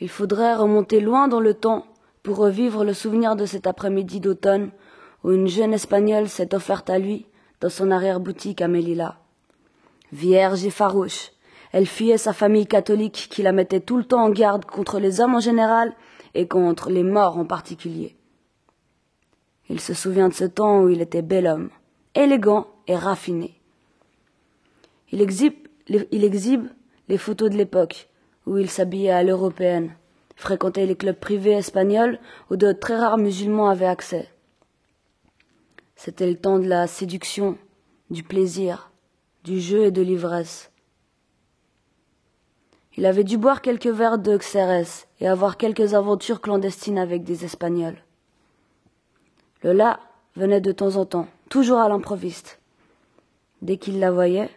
Il 0.00 0.08
faudrait 0.08 0.56
remonter 0.56 1.00
loin 1.00 1.28
dans 1.28 1.38
le 1.38 1.54
temps 1.54 1.86
pour 2.22 2.38
revivre 2.38 2.82
le 2.82 2.94
souvenir 2.94 3.36
de 3.36 3.46
cet 3.46 3.66
après-midi 3.66 4.20
d'automne 4.20 4.70
où 5.24 5.32
une 5.32 5.48
jeune 5.48 5.74
Espagnole 5.74 6.28
s'est 6.28 6.54
offerte 6.54 6.90
à 6.90 6.98
lui 6.98 7.26
dans 7.60 7.68
son 7.68 7.90
arrière-boutique 7.90 8.60
à 8.60 8.68
Melilla. 8.68 9.18
Vierge 10.12 10.64
et 10.64 10.70
farouche, 10.70 11.30
elle 11.72 11.86
fuyait 11.86 12.18
sa 12.18 12.32
famille 12.32 12.66
catholique 12.66 13.28
qui 13.30 13.42
la 13.42 13.52
mettait 13.52 13.80
tout 13.80 13.96
le 13.96 14.04
temps 14.04 14.24
en 14.24 14.30
garde 14.30 14.64
contre 14.64 14.98
les 14.98 15.20
hommes 15.20 15.34
en 15.34 15.40
général 15.40 15.94
et 16.34 16.46
contre 16.46 16.90
les 16.90 17.02
morts 17.02 17.38
en 17.38 17.44
particulier. 17.44 18.16
Il 19.70 19.80
se 19.80 19.94
souvient 19.94 20.28
de 20.28 20.34
ce 20.34 20.44
temps 20.44 20.82
où 20.82 20.88
il 20.88 21.00
était 21.00 21.22
bel 21.22 21.46
homme, 21.46 21.70
élégant 22.14 22.66
et 22.86 22.96
raffiné. 22.96 23.54
Il 25.12 25.22
exhibe, 25.22 25.54
il 25.88 26.24
exhibe 26.24 26.66
les 27.08 27.18
photos 27.18 27.50
de 27.50 27.56
l'époque 27.56 28.08
où 28.46 28.58
il 28.58 28.68
s'habillait 28.68 29.10
à 29.10 29.22
l'européenne, 29.22 29.94
fréquentait 30.36 30.86
les 30.86 30.96
clubs 30.96 31.18
privés 31.18 31.52
espagnols 31.52 32.18
où 32.50 32.56
de 32.56 32.72
très 32.72 32.96
rares 32.96 33.18
musulmans 33.18 33.68
avaient 33.68 33.86
accès. 33.86 34.28
C'était 36.04 36.28
le 36.28 36.36
temps 36.36 36.58
de 36.58 36.66
la 36.66 36.88
séduction, 36.88 37.56
du 38.10 38.24
plaisir, 38.24 38.90
du 39.44 39.60
jeu 39.60 39.84
et 39.84 39.92
de 39.92 40.02
l'ivresse. 40.02 40.72
Il 42.96 43.06
avait 43.06 43.22
dû 43.22 43.38
boire 43.38 43.62
quelques 43.62 43.86
verres 43.86 44.18
de 44.18 44.36
Xérès 44.36 45.06
et 45.20 45.28
avoir 45.28 45.56
quelques 45.56 45.94
aventures 45.94 46.40
clandestines 46.40 46.98
avec 46.98 47.22
des 47.22 47.44
Espagnols. 47.44 48.02
Le 49.62 49.74
là 49.74 50.00
venait 50.34 50.60
de 50.60 50.72
temps 50.72 50.96
en 50.96 51.04
temps, 51.04 51.28
toujours 51.48 51.78
à 51.78 51.88
l'improviste. 51.88 52.58
Dès 53.60 53.76
qu'il 53.76 54.00
la 54.00 54.10
voyait, 54.10 54.50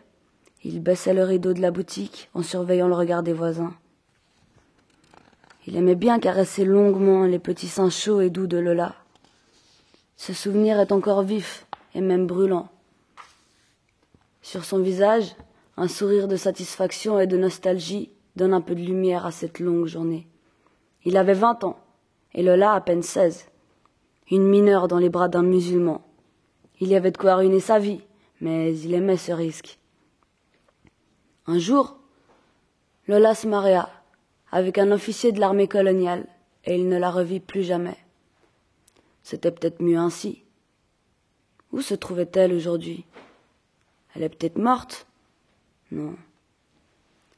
il 0.63 0.81
baissait 0.81 1.13
le 1.13 1.25
rideau 1.25 1.53
de 1.53 1.61
la 1.61 1.69
boutique 1.69 2.31
en 2.33 2.41
surveillant 2.41 2.87
le 2.87 2.95
regard 2.95 3.21
des 3.21 3.33
voisins. 3.33 3.75
Il 5.67 5.75
aimait 5.75 5.93
bien 5.93 6.17
caresser 6.17 6.65
longuement 6.65 7.25
les 7.25 7.37
petits 7.37 7.67
seins 7.67 7.91
chauds 7.91 8.21
et 8.21 8.31
doux 8.31 8.47
de 8.47 8.57
Lola. 8.57 8.95
Ce 10.15 10.33
souvenir 10.33 10.79
est 10.79 10.91
encore 10.91 11.23
vif 11.23 11.65
et 11.93 12.01
même 12.01 12.27
brûlant. 12.27 12.69
Sur 14.41 14.63
son 14.63 14.79
visage, 14.79 15.35
un 15.77 15.87
sourire 15.87 16.27
de 16.27 16.35
satisfaction 16.35 17.19
et 17.19 17.27
de 17.27 17.37
nostalgie 17.37 18.11
donne 18.35 18.53
un 18.53 18.61
peu 18.61 18.75
de 18.75 18.81
lumière 18.81 19.25
à 19.25 19.31
cette 19.31 19.59
longue 19.59 19.87
journée. 19.87 20.27
Il 21.03 21.17
avait 21.17 21.33
vingt 21.33 21.63
ans, 21.63 21.77
et 22.33 22.43
Lola 22.43 22.73
à 22.73 22.81
peine 22.81 23.03
seize. 23.03 23.47
Une 24.31 24.47
mineure 24.47 24.87
dans 24.87 24.97
les 24.97 25.09
bras 25.09 25.27
d'un 25.27 25.43
musulman. 25.43 26.01
Il 26.79 26.87
y 26.87 26.95
avait 26.95 27.11
de 27.11 27.17
quoi 27.17 27.35
ruiner 27.35 27.59
sa 27.59 27.79
vie, 27.79 28.01
mais 28.41 28.77
il 28.77 28.93
aimait 28.93 29.17
ce 29.17 29.31
risque. 29.31 29.79
Un 31.47 31.59
jour, 31.59 31.97
Lola 33.07 33.35
se 33.35 33.47
maria 33.47 33.89
avec 34.51 34.77
un 34.77 34.91
officier 34.91 35.31
de 35.31 35.39
l'armée 35.39 35.67
coloniale, 35.67 36.25
et 36.63 36.75
il 36.75 36.87
ne 36.87 36.97
la 36.97 37.11
revit 37.11 37.39
plus 37.39 37.63
jamais. 37.63 37.97
C'était 39.25 39.49
peut-être 39.49 39.81
mieux 39.81 39.97
ainsi. 39.97 40.43
Où 41.71 41.81
se 41.81 41.95
trouvait-elle 41.95 42.53
aujourd'hui? 42.53 43.07
Elle 44.13 44.21
est 44.21 44.29
peut-être 44.29 44.59
morte? 44.59 45.07
Non. 45.89 46.15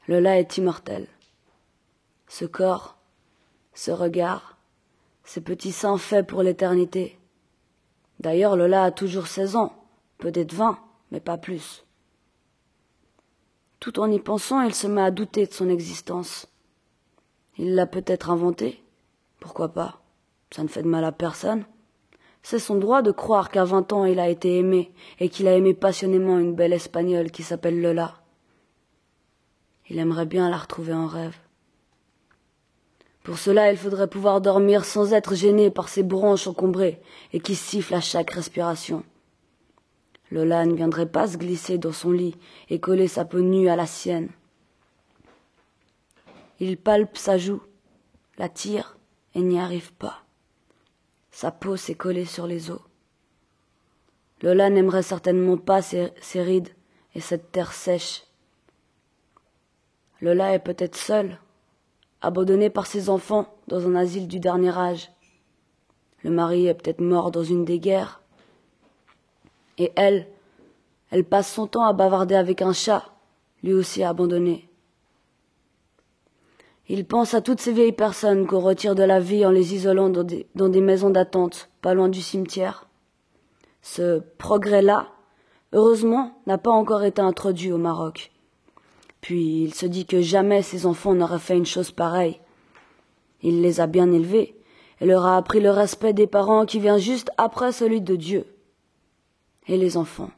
Lola 0.06 0.38
est 0.38 0.58
immortel. 0.58 1.08
Ce 2.26 2.44
corps, 2.44 2.98
ce 3.72 3.90
regard, 3.90 4.58
ces 5.24 5.40
petits 5.40 5.72
seins 5.72 5.96
faits 5.96 6.26
pour 6.26 6.42
l'éternité. 6.42 7.18
D'ailleurs, 8.20 8.54
Lola 8.54 8.84
a 8.84 8.90
toujours 8.90 9.26
seize 9.26 9.56
ans, 9.56 9.74
peut-être 10.18 10.52
vingt, 10.52 10.78
mais 11.10 11.20
pas 11.20 11.38
plus. 11.38 11.86
Tout 13.80 13.98
en 13.98 14.10
y 14.10 14.20
pensant, 14.20 14.60
il 14.60 14.74
se 14.74 14.86
met 14.86 15.00
à 15.00 15.10
douter 15.10 15.46
de 15.46 15.54
son 15.54 15.70
existence. 15.70 16.48
Il 17.56 17.74
l'a 17.74 17.86
peut-être 17.86 18.28
inventée. 18.28 18.84
Pourquoi 19.40 19.70
pas? 19.70 20.02
Ça 20.50 20.62
ne 20.62 20.68
fait 20.68 20.82
de 20.82 20.88
mal 20.88 21.04
à 21.04 21.12
personne. 21.12 21.64
C'est 22.42 22.58
son 22.58 22.76
droit 22.76 23.02
de 23.02 23.10
croire 23.10 23.50
qu'à 23.50 23.64
vingt 23.64 23.92
ans 23.92 24.04
il 24.04 24.20
a 24.20 24.28
été 24.28 24.58
aimé 24.58 24.92
et 25.20 25.28
qu'il 25.28 25.48
a 25.48 25.56
aimé 25.56 25.74
passionnément 25.74 26.38
une 26.38 26.54
belle 26.54 26.72
espagnole 26.72 27.30
qui 27.30 27.42
s'appelle 27.42 27.80
Lola. 27.80 28.14
Il 29.90 29.98
aimerait 29.98 30.26
bien 30.26 30.50
la 30.50 30.56
retrouver 30.56 30.92
en 30.92 31.06
rêve. 31.06 31.36
Pour 33.22 33.38
cela, 33.38 33.70
il 33.70 33.76
faudrait 33.76 34.08
pouvoir 34.08 34.40
dormir 34.40 34.84
sans 34.84 35.12
être 35.12 35.34
gêné 35.34 35.70
par 35.70 35.88
ces 35.88 36.02
branches 36.02 36.46
encombrées 36.46 37.00
et 37.32 37.40
qui 37.40 37.54
sifflent 37.54 37.94
à 37.94 38.00
chaque 38.00 38.30
respiration. 38.30 39.04
Lola 40.30 40.64
ne 40.64 40.74
viendrait 40.74 41.10
pas 41.10 41.26
se 41.26 41.36
glisser 41.36 41.78
dans 41.78 41.92
son 41.92 42.10
lit 42.10 42.36
et 42.70 42.80
coller 42.80 43.08
sa 43.08 43.24
peau 43.24 43.40
nue 43.40 43.68
à 43.68 43.76
la 43.76 43.86
sienne. 43.86 44.30
Il 46.60 46.76
palpe 46.76 47.16
sa 47.16 47.38
joue, 47.38 47.62
la 48.38 48.48
tire 48.48 48.96
et 49.34 49.42
n'y 49.42 49.60
arrive 49.60 49.92
pas. 49.92 50.22
Sa 51.40 51.52
peau 51.52 51.76
s'est 51.76 51.94
collée 51.94 52.24
sur 52.24 52.48
les 52.48 52.72
os. 52.72 52.80
Lola 54.42 54.70
n'aimerait 54.70 55.04
certainement 55.04 55.56
pas 55.56 55.82
ces, 55.82 56.12
ces 56.20 56.42
rides 56.42 56.74
et 57.14 57.20
cette 57.20 57.52
terre 57.52 57.74
sèche 57.74 58.24
Lola 60.20 60.52
est 60.52 60.58
peut-être 60.58 60.96
seule, 60.96 61.38
abandonnée 62.22 62.70
par 62.70 62.86
ses 62.86 63.08
enfants 63.08 63.54
dans 63.68 63.86
un 63.86 63.94
asile 63.94 64.26
du 64.26 64.40
dernier 64.40 64.76
âge. 64.76 65.12
Le 66.24 66.30
mari 66.30 66.66
est 66.66 66.74
peut-être 66.74 67.00
mort 67.00 67.30
dans 67.30 67.44
une 67.44 67.64
des 67.64 67.78
guerres. 67.78 68.20
Et 69.78 69.92
elle, 69.94 70.26
elle 71.12 71.24
passe 71.24 71.52
son 71.52 71.68
temps 71.68 71.84
à 71.84 71.92
bavarder 71.92 72.34
avec 72.34 72.62
un 72.62 72.72
chat, 72.72 73.12
lui 73.62 73.74
aussi 73.74 74.02
abandonné. 74.02 74.67
Il 76.90 77.04
pense 77.04 77.34
à 77.34 77.42
toutes 77.42 77.60
ces 77.60 77.72
vieilles 77.72 77.92
personnes 77.92 78.46
qu'on 78.46 78.60
retire 78.60 78.94
de 78.94 79.02
la 79.02 79.20
vie 79.20 79.44
en 79.44 79.50
les 79.50 79.74
isolant 79.74 80.08
dans 80.08 80.24
des, 80.24 80.80
maisons 80.80 81.10
d'attente, 81.10 81.68
pas 81.82 81.92
loin 81.92 82.08
du 82.08 82.22
cimetière. 82.22 82.88
Ce 83.82 84.20
progrès-là, 84.38 85.08
heureusement, 85.74 86.40
n'a 86.46 86.56
pas 86.56 86.70
encore 86.70 87.04
été 87.04 87.20
introduit 87.20 87.72
au 87.72 87.78
Maroc. 87.78 88.32
Puis 89.20 89.64
il 89.64 89.74
se 89.74 89.84
dit 89.84 90.06
que 90.06 90.22
jamais 90.22 90.62
ses 90.62 90.86
enfants 90.86 91.14
n'auraient 91.14 91.38
fait 91.38 91.58
une 91.58 91.66
chose 91.66 91.90
pareille. 91.90 92.40
Il 93.42 93.60
les 93.60 93.80
a 93.80 93.86
bien 93.86 94.10
élevés 94.10 94.56
et 95.00 95.06
leur 95.06 95.26
a 95.26 95.36
appris 95.36 95.60
le 95.60 95.70
respect 95.70 96.14
des 96.14 96.26
parents 96.26 96.64
qui 96.64 96.80
vient 96.80 96.98
juste 96.98 97.30
après 97.36 97.72
celui 97.72 98.00
de 98.00 98.16
Dieu. 98.16 98.46
Et 99.66 99.76
les 99.76 99.98
enfants, 99.98 100.30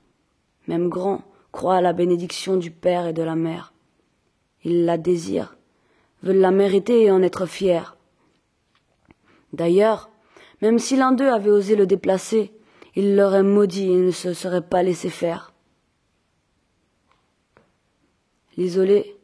même 0.67 0.89
grands, 0.89 1.23
croient 1.53 1.77
à 1.77 1.81
la 1.81 1.93
bénédiction 1.93 2.57
du 2.57 2.73
père 2.73 3.07
et 3.07 3.13
de 3.13 3.23
la 3.23 3.37
mère. 3.37 3.73
Ils 4.65 4.85
la 4.85 4.99
désirent, 4.99 5.57
veulent 6.23 6.39
la 6.39 6.51
mériter 6.51 7.05
et 7.05 7.11
en 7.11 7.23
être 7.23 7.47
fiers. 7.47 7.97
D'ailleurs, 9.53 10.11
même 10.63 10.79
si 10.79 10.97
l'un 10.97 11.13
d'eux 11.13 11.31
avait 11.31 11.51
osé 11.51 11.77
le 11.77 11.87
déplacer, 11.87 12.53
il 12.95 13.17
l'aurait 13.17 13.43
maudit 13.43 13.93
et 13.93 13.97
ne 13.97 14.11
se 14.11 14.33
serait 14.33 14.67
pas 14.67 14.83
laissé 14.83 15.11
faire. 15.11 15.53
L'isolé, 18.57 19.17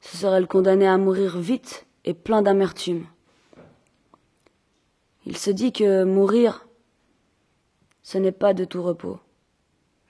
ce 0.00 0.16
serait 0.16 0.40
le 0.40 0.46
condamner 0.46 0.86
à 0.86 0.98
mourir 0.98 1.38
vite 1.38 1.86
et 2.04 2.14
plein 2.14 2.42
d'amertume. 2.42 3.06
Il 5.26 5.36
se 5.36 5.50
dit 5.50 5.72
que 5.72 6.04
mourir, 6.04 6.66
ce 8.02 8.18
n'est 8.18 8.32
pas 8.32 8.54
de 8.54 8.64
tout 8.64 8.82
repos. 8.82 9.18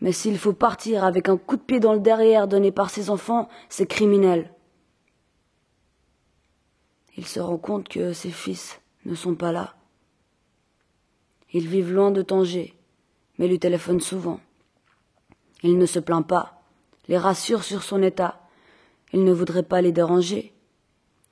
Mais 0.00 0.12
s'il 0.12 0.38
faut 0.38 0.52
partir 0.52 1.04
avec 1.04 1.28
un 1.28 1.36
coup 1.36 1.56
de 1.56 1.62
pied 1.62 1.80
dans 1.80 1.92
le 1.92 2.00
derrière 2.00 2.46
donné 2.46 2.70
par 2.70 2.90
ses 2.90 3.10
enfants, 3.10 3.48
c'est 3.68 3.86
criminel. 3.86 4.52
Il 7.18 7.26
se 7.26 7.40
rend 7.40 7.58
compte 7.58 7.88
que 7.88 8.12
ses 8.12 8.30
fils 8.30 8.80
ne 9.04 9.16
sont 9.16 9.34
pas 9.34 9.50
là. 9.50 9.74
Ils 11.52 11.66
vivent 11.66 11.92
loin 11.92 12.12
de 12.12 12.22
Tanger, 12.22 12.78
mais 13.38 13.48
lui 13.48 13.58
téléphonent 13.58 14.00
souvent. 14.00 14.38
Il 15.64 15.78
ne 15.78 15.86
se 15.86 15.98
plaint 15.98 16.24
pas, 16.24 16.62
les 17.08 17.18
rassure 17.18 17.64
sur 17.64 17.82
son 17.82 18.04
état. 18.04 18.40
Il 19.12 19.24
ne 19.24 19.32
voudrait 19.32 19.64
pas 19.64 19.82
les 19.82 19.90
déranger. 19.90 20.54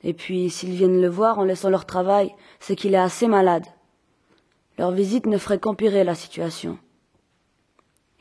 Et 0.02 0.12
puis, 0.12 0.50
s'ils 0.50 0.74
viennent 0.74 1.00
le 1.00 1.08
voir 1.08 1.38
en 1.38 1.44
laissant 1.44 1.70
leur 1.70 1.86
travail, 1.86 2.34
c'est 2.58 2.74
qu'il 2.74 2.94
est 2.94 2.98
assez 2.98 3.28
malade. 3.28 3.66
Leur 4.78 4.90
visite 4.90 5.26
ne 5.26 5.38
ferait 5.38 5.60
qu'empirer 5.60 6.02
la 6.02 6.16
situation. 6.16 6.80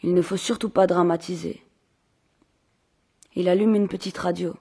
Il 0.03 0.13
ne 0.13 0.21
faut 0.21 0.37
surtout 0.37 0.69
pas 0.69 0.85
dramatiser. 0.85 1.63
Il 3.33 3.49
allume 3.49 3.73
une 3.73 3.87
petite 3.87 4.19
radio. 4.19 4.55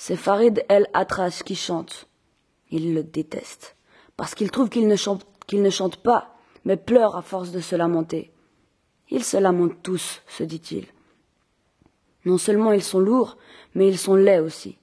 C'est 0.00 0.14
Farid 0.14 0.64
El 0.68 0.86
Atrash 0.94 1.42
qui 1.42 1.56
chante. 1.56 2.06
Il 2.70 2.94
le 2.94 3.02
déteste, 3.02 3.74
parce 4.16 4.36
qu'il 4.36 4.48
trouve 4.52 4.68
qu'il 4.68 4.86
ne, 4.86 4.94
chante, 4.94 5.26
ne 5.52 5.70
chante 5.70 5.96
pas, 5.96 6.36
mais 6.64 6.76
pleure 6.76 7.16
à 7.16 7.22
force 7.22 7.50
de 7.50 7.58
se 7.58 7.74
lamenter. 7.74 8.30
Ils 9.10 9.24
se 9.24 9.36
lamentent 9.36 9.82
tous, 9.82 10.22
se 10.28 10.44
dit-il. 10.44 10.86
Non 12.24 12.38
seulement 12.38 12.70
ils 12.70 12.82
sont 12.82 13.00
lourds, 13.00 13.38
mais 13.74 13.88
ils 13.88 13.98
sont 13.98 14.14
laids 14.14 14.38
aussi. 14.38 14.78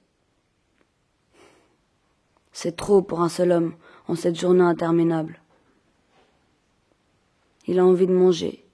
C'est 2.52 2.76
trop 2.76 3.00
pour 3.00 3.22
un 3.22 3.30
seul 3.30 3.52
homme 3.52 3.74
en 4.08 4.16
cette 4.16 4.38
journée 4.38 4.64
interminable. 4.64 5.40
Il 7.66 7.78
a 7.78 7.86
envie 7.86 8.06
de 8.06 8.12
manger. 8.12 8.66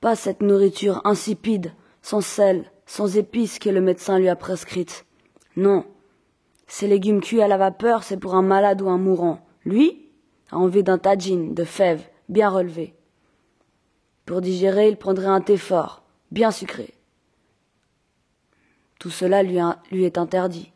Pas 0.00 0.16
cette 0.16 0.42
nourriture 0.42 1.00
insipide, 1.04 1.72
sans 2.02 2.20
sel, 2.20 2.72
sans 2.84 3.16
épices 3.16 3.60
que 3.60 3.70
le 3.70 3.80
médecin 3.80 4.18
lui 4.18 4.28
a 4.28 4.34
prescrite. 4.34 5.04
Non. 5.58 5.84
Ces 6.68 6.86
légumes 6.86 7.20
cuits 7.20 7.42
à 7.42 7.48
la 7.48 7.56
vapeur, 7.56 8.04
c'est 8.04 8.16
pour 8.16 8.36
un 8.36 8.42
malade 8.42 8.80
ou 8.80 8.88
un 8.88 8.96
mourant. 8.96 9.44
Lui 9.64 10.08
a 10.52 10.56
envie 10.56 10.84
d'un 10.84 10.98
tagine, 10.98 11.52
de 11.52 11.64
fèves, 11.64 12.06
bien 12.28 12.48
relevé. 12.48 12.94
Pour 14.24 14.40
digérer, 14.40 14.88
il 14.88 14.96
prendrait 14.96 15.26
un 15.26 15.40
thé 15.40 15.56
fort, 15.56 16.04
bien 16.30 16.52
sucré. 16.52 16.94
Tout 19.00 19.10
cela 19.10 19.42
lui, 19.42 19.58
est 20.04 20.16
interdit. 20.16 20.70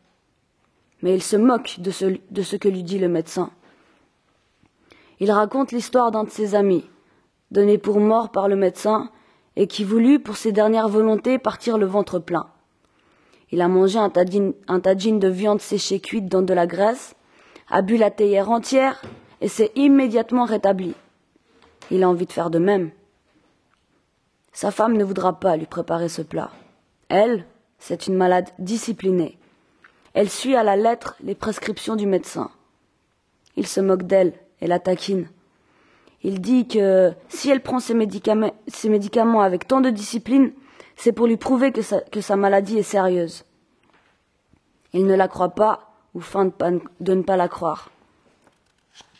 Mais 1.01 1.15
il 1.15 1.23
se 1.23 1.37
moque 1.37 1.79
de 1.79 1.91
ce 1.91 2.55
que 2.57 2.67
lui 2.67 2.83
dit 2.83 2.99
le 2.99 3.07
médecin. 3.07 3.51
Il 5.21 5.31
raconte 5.31 5.71
l'histoire 5.71 6.11
d'un 6.11 6.25
de 6.25 6.29
ses 6.29 6.55
amis, 6.55 6.89
donné 7.51 7.77
pour 7.77 8.01
mort 8.01 8.33
par 8.33 8.49
le 8.49 8.57
médecin 8.57 9.11
et 9.55 9.67
qui 9.67 9.85
voulut, 9.85 10.19
pour 10.19 10.35
ses 10.35 10.51
dernières 10.51 10.89
volontés, 10.89 11.39
partir 11.39 11.77
le 11.77 11.85
ventre 11.85 12.19
plein. 12.19 12.52
Il 13.53 13.61
a 13.61 13.67
mangé 13.67 13.99
un 13.99 14.09
tagine, 14.09 14.55
un 14.67 14.79
de 14.79 15.27
viande 15.27 15.61
séchée 15.61 15.99
cuite 15.99 16.25
dans 16.25 16.41
de 16.41 16.55
la 16.55 16.65
graisse, 16.65 17.13
a 17.69 17.83
bu 17.83 17.97
la 17.97 18.09
théière 18.09 18.49
entière 18.49 18.99
et 19.41 19.47
s'est 19.47 19.71
immédiatement 19.75 20.45
rétabli. 20.45 20.95
Il 21.91 22.01
a 22.01 22.09
envie 22.09 22.25
de 22.25 22.31
faire 22.31 22.49
de 22.49 22.57
même. 22.57 22.89
Sa 24.53 24.71
femme 24.71 24.97
ne 24.97 25.03
voudra 25.03 25.39
pas 25.39 25.55
lui 25.55 25.67
préparer 25.67 26.09
ce 26.09 26.23
plat. 26.23 26.49
Elle, 27.09 27.45
c'est 27.77 28.07
une 28.07 28.15
malade 28.15 28.49
disciplinée. 28.57 29.37
Elle 30.15 30.31
suit 30.31 30.55
à 30.55 30.63
la 30.63 30.75
lettre 30.75 31.15
les 31.23 31.35
prescriptions 31.35 31.95
du 31.95 32.07
médecin. 32.07 32.49
Il 33.55 33.67
se 33.67 33.81
moque 33.81 34.07
d'elle 34.07 34.33
et 34.61 34.67
la 34.67 34.79
taquine. 34.79 35.27
Il 36.23 36.41
dit 36.41 36.67
que 36.67 37.13
si 37.29 37.51
elle 37.51 37.61
prend 37.61 37.79
ses 37.79 37.93
médicaments 37.93 39.41
avec 39.41 39.67
tant 39.67 39.81
de 39.81 39.91
discipline, 39.91 40.53
c'est 40.95 41.11
pour 41.11 41.27
lui 41.27 41.37
prouver 41.37 41.71
que 41.71 41.81
sa, 42.21 42.35
maladie 42.35 42.77
est 42.77 42.83
sérieuse. 42.83 43.45
Il 44.93 45.05
ne 45.05 45.15
la 45.15 45.27
croit 45.27 45.49
pas 45.49 45.91
ou 46.13 46.21
feint 46.21 46.51
de 46.99 47.13
ne 47.13 47.21
pas 47.23 47.37
la 47.37 47.47
croire. 47.47 47.89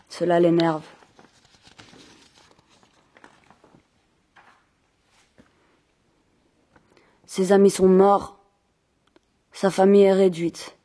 Cela 0.09 0.39
l'énerve. 0.39 0.83
Ses 7.25 7.51
amis 7.51 7.71
sont 7.71 7.88
morts. 7.88 8.38
Sa 9.51 9.71
famille 9.71 10.03
est 10.03 10.13
réduite. 10.13 10.77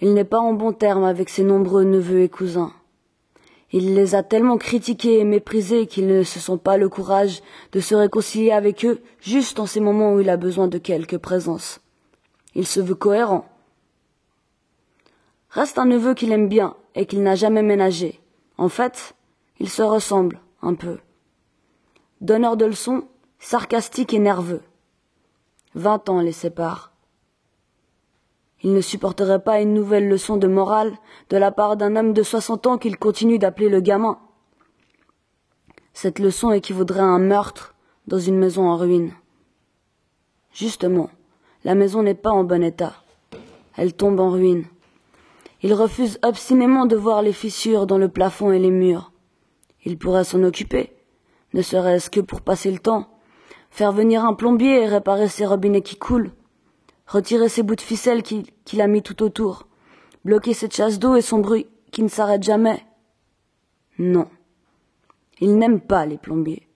Il 0.00 0.14
n'est 0.14 0.24
pas 0.24 0.38
en 0.38 0.52
bon 0.52 0.72
terme 0.72 1.02
avec 1.02 1.30
ses 1.30 1.42
nombreux 1.42 1.82
neveux 1.82 2.20
et 2.20 2.28
cousins. 2.28 2.72
Il 3.78 3.92
les 3.92 4.14
a 4.14 4.22
tellement 4.22 4.56
critiqués 4.56 5.18
et 5.18 5.24
méprisés 5.24 5.86
qu'ils 5.86 6.06
ne 6.06 6.22
se 6.22 6.40
sont 6.40 6.56
pas 6.56 6.78
le 6.78 6.88
courage 6.88 7.42
de 7.72 7.80
se 7.80 7.94
réconcilier 7.94 8.50
avec 8.50 8.86
eux 8.86 9.02
juste 9.20 9.60
en 9.60 9.66
ces 9.66 9.80
moments 9.80 10.14
où 10.14 10.20
il 10.20 10.30
a 10.30 10.38
besoin 10.38 10.66
de 10.66 10.78
quelque 10.78 11.16
présence. 11.16 11.80
Il 12.54 12.66
se 12.66 12.80
veut 12.80 12.94
cohérent. 12.94 13.46
Reste 15.50 15.76
un 15.76 15.84
neveu 15.84 16.14
qu'il 16.14 16.32
aime 16.32 16.48
bien 16.48 16.74
et 16.94 17.04
qu'il 17.04 17.22
n'a 17.22 17.34
jamais 17.34 17.62
ménagé. 17.62 18.18
En 18.56 18.70
fait, 18.70 19.14
il 19.60 19.68
se 19.68 19.82
ressemble 19.82 20.40
un 20.62 20.72
peu. 20.72 20.96
Donneur 22.22 22.56
de 22.56 22.64
leçons, 22.64 23.06
sarcastique 23.40 24.14
et 24.14 24.18
nerveux. 24.18 24.62
Vingt 25.74 26.08
ans 26.08 26.22
les 26.22 26.32
séparent. 26.32 26.92
Il 28.66 28.72
ne 28.72 28.80
supporterait 28.80 29.44
pas 29.44 29.60
une 29.60 29.74
nouvelle 29.74 30.08
leçon 30.08 30.38
de 30.38 30.48
morale 30.48 30.92
de 31.30 31.36
la 31.36 31.52
part 31.52 31.76
d'un 31.76 31.94
homme 31.94 32.12
de 32.12 32.24
soixante 32.24 32.66
ans 32.66 32.78
qu'il 32.78 32.98
continue 32.98 33.38
d'appeler 33.38 33.68
le 33.68 33.80
gamin. 33.80 34.18
Cette 35.92 36.18
leçon 36.18 36.50
équivaudrait 36.50 36.98
à 36.98 37.04
un 37.04 37.20
meurtre 37.20 37.76
dans 38.08 38.18
une 38.18 38.36
maison 38.36 38.68
en 38.68 38.76
ruine. 38.76 39.12
Justement, 40.52 41.10
la 41.62 41.76
maison 41.76 42.02
n'est 42.02 42.16
pas 42.16 42.32
en 42.32 42.42
bon 42.42 42.64
état. 42.64 42.94
Elle 43.76 43.94
tombe 43.94 44.18
en 44.18 44.30
ruine. 44.30 44.64
Il 45.62 45.72
refuse 45.72 46.18
obstinément 46.24 46.86
de 46.86 46.96
voir 46.96 47.22
les 47.22 47.32
fissures 47.32 47.86
dans 47.86 47.98
le 47.98 48.08
plafond 48.08 48.50
et 48.50 48.58
les 48.58 48.72
murs. 48.72 49.12
Il 49.84 49.96
pourrait 49.96 50.24
s'en 50.24 50.42
occuper, 50.42 50.92
ne 51.54 51.62
serait-ce 51.62 52.10
que 52.10 52.18
pour 52.18 52.40
passer 52.40 52.72
le 52.72 52.80
temps, 52.80 53.06
faire 53.70 53.92
venir 53.92 54.24
un 54.24 54.34
plombier 54.34 54.82
et 54.82 54.88
réparer 54.88 55.28
ses 55.28 55.46
robinets 55.46 55.82
qui 55.82 55.94
coulent, 55.94 56.32
retirer 57.06 57.48
ses 57.48 57.62
bouts 57.62 57.76
de 57.76 57.80
ficelle 57.80 58.22
qu'il 58.22 58.80
a 58.80 58.86
mis 58.86 59.02
tout 59.02 59.22
autour, 59.22 59.66
bloquer 60.24 60.54
cette 60.54 60.74
chasse 60.74 60.98
d'eau 60.98 61.16
et 61.16 61.22
son 61.22 61.38
bruit 61.38 61.66
qui 61.92 62.02
ne 62.02 62.08
s'arrête 62.08 62.42
jamais. 62.42 62.84
Non. 63.98 64.28
Il 65.40 65.58
n'aime 65.58 65.80
pas 65.80 66.06
les 66.06 66.18
plombiers. 66.18 66.66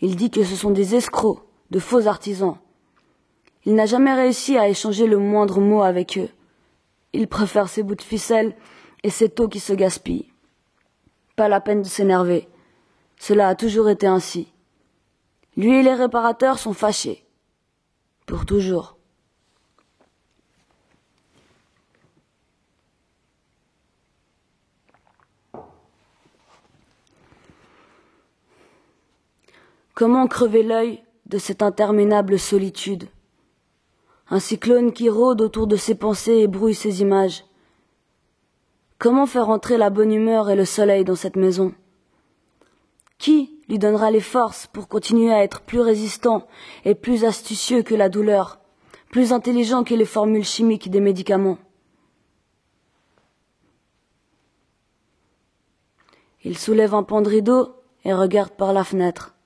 Il 0.00 0.16
dit 0.16 0.30
que 0.30 0.44
ce 0.44 0.56
sont 0.56 0.70
des 0.70 0.94
escrocs, 0.94 1.44
de 1.70 1.78
faux 1.78 2.06
artisans. 2.06 2.58
Il 3.64 3.74
n'a 3.74 3.86
jamais 3.86 4.14
réussi 4.14 4.58
à 4.58 4.68
échanger 4.68 5.06
le 5.06 5.18
moindre 5.18 5.60
mot 5.60 5.82
avec 5.82 6.18
eux. 6.18 6.28
Il 7.12 7.28
préfère 7.28 7.68
ses 7.68 7.82
bouts 7.82 7.94
de 7.94 8.02
ficelle 8.02 8.56
et 9.02 9.10
cette 9.10 9.38
eau 9.38 9.48
qui 9.48 9.60
se 9.60 9.72
gaspille. 9.72 10.28
Pas 11.36 11.48
la 11.48 11.60
peine 11.60 11.82
de 11.82 11.86
s'énerver. 11.86 12.48
Cela 13.18 13.48
a 13.48 13.54
toujours 13.54 13.88
été 13.88 14.06
ainsi. 14.06 14.52
Lui 15.56 15.76
et 15.76 15.82
les 15.82 15.94
réparateurs 15.94 16.58
sont 16.58 16.72
fâchés. 16.72 17.24
Pour 18.26 18.46
toujours. 18.46 18.96
Comment 30.02 30.26
crever 30.26 30.64
l'œil 30.64 31.00
de 31.26 31.38
cette 31.38 31.62
interminable 31.62 32.36
solitude? 32.36 33.04
Un 34.30 34.40
cyclone 34.40 34.92
qui 34.92 35.08
rôde 35.08 35.40
autour 35.40 35.68
de 35.68 35.76
ses 35.76 35.94
pensées 35.94 36.38
et 36.38 36.48
brouille 36.48 36.74
ses 36.74 37.02
images. 37.02 37.44
Comment 38.98 39.26
faire 39.26 39.48
entrer 39.48 39.78
la 39.78 39.90
bonne 39.90 40.12
humeur 40.12 40.50
et 40.50 40.56
le 40.56 40.64
soleil 40.64 41.04
dans 41.04 41.14
cette 41.14 41.36
maison? 41.36 41.72
Qui 43.18 43.62
lui 43.68 43.78
donnera 43.78 44.10
les 44.10 44.18
forces 44.18 44.66
pour 44.66 44.88
continuer 44.88 45.32
à 45.32 45.44
être 45.44 45.60
plus 45.60 45.78
résistant 45.78 46.48
et 46.84 46.96
plus 46.96 47.24
astucieux 47.24 47.84
que 47.84 47.94
la 47.94 48.08
douleur, 48.08 48.58
plus 49.08 49.32
intelligent 49.32 49.84
que 49.84 49.94
les 49.94 50.04
formules 50.04 50.42
chimiques 50.42 50.90
des 50.90 50.98
médicaments? 50.98 51.58
Il 56.42 56.58
soulève 56.58 56.92
un 56.92 57.04
pan 57.04 57.22
de 57.22 57.28
rideau 57.28 57.76
et 58.04 58.12
regarde 58.12 58.50
par 58.50 58.72
la 58.72 58.82
fenêtre. 58.82 59.36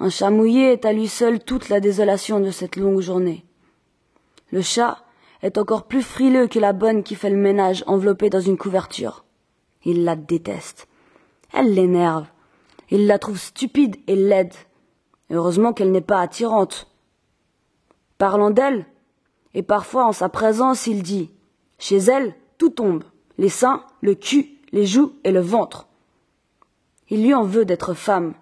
Un 0.00 0.10
chat 0.10 0.30
mouillé 0.30 0.72
est 0.72 0.84
à 0.84 0.92
lui 0.92 1.08
seul 1.08 1.40
toute 1.40 1.68
la 1.68 1.80
désolation 1.80 2.38
de 2.38 2.50
cette 2.50 2.76
longue 2.76 3.00
journée. 3.00 3.44
Le 4.52 4.62
chat 4.62 5.04
est 5.42 5.58
encore 5.58 5.88
plus 5.88 6.02
frileux 6.02 6.46
que 6.46 6.58
la 6.58 6.72
bonne 6.72 7.02
qui 7.02 7.14
fait 7.14 7.30
le 7.30 7.36
ménage 7.36 7.82
enveloppée 7.86 8.30
dans 8.30 8.40
une 8.40 8.56
couverture. 8.56 9.24
Il 9.84 10.04
la 10.04 10.14
déteste. 10.14 10.88
Elle 11.52 11.74
l'énerve. 11.74 12.26
Il 12.90 13.06
la 13.06 13.18
trouve 13.18 13.38
stupide 13.38 13.96
et 14.06 14.16
laide. 14.16 14.54
Heureusement 15.30 15.72
qu'elle 15.72 15.92
n'est 15.92 16.00
pas 16.00 16.20
attirante. 16.20 16.88
Parlant 18.18 18.50
d'elle, 18.50 18.86
et 19.54 19.62
parfois 19.62 20.06
en 20.06 20.12
sa 20.12 20.28
présence, 20.28 20.86
il 20.86 21.02
dit 21.02 21.30
Chez 21.78 21.98
elle, 21.98 22.34
tout 22.56 22.70
tombe 22.70 23.04
les 23.38 23.48
seins, 23.48 23.84
le 24.00 24.14
cul, 24.14 24.58
les 24.72 24.84
joues 24.84 25.12
et 25.24 25.30
le 25.30 25.40
ventre. 25.40 25.86
Il 27.08 27.22
lui 27.22 27.34
en 27.34 27.44
veut 27.44 27.64
d'être 27.64 27.94
femme 27.94 28.34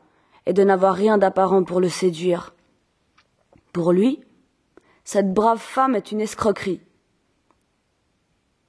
et 0.46 0.52
de 0.52 0.62
n'avoir 0.62 0.94
rien 0.94 1.18
d'apparent 1.18 1.64
pour 1.64 1.80
le 1.80 1.88
séduire. 1.88 2.54
Pour 3.72 3.92
lui, 3.92 4.20
cette 5.04 5.34
brave 5.34 5.60
femme 5.60 5.94
est 5.94 6.12
une 6.12 6.20
escroquerie. 6.20 6.80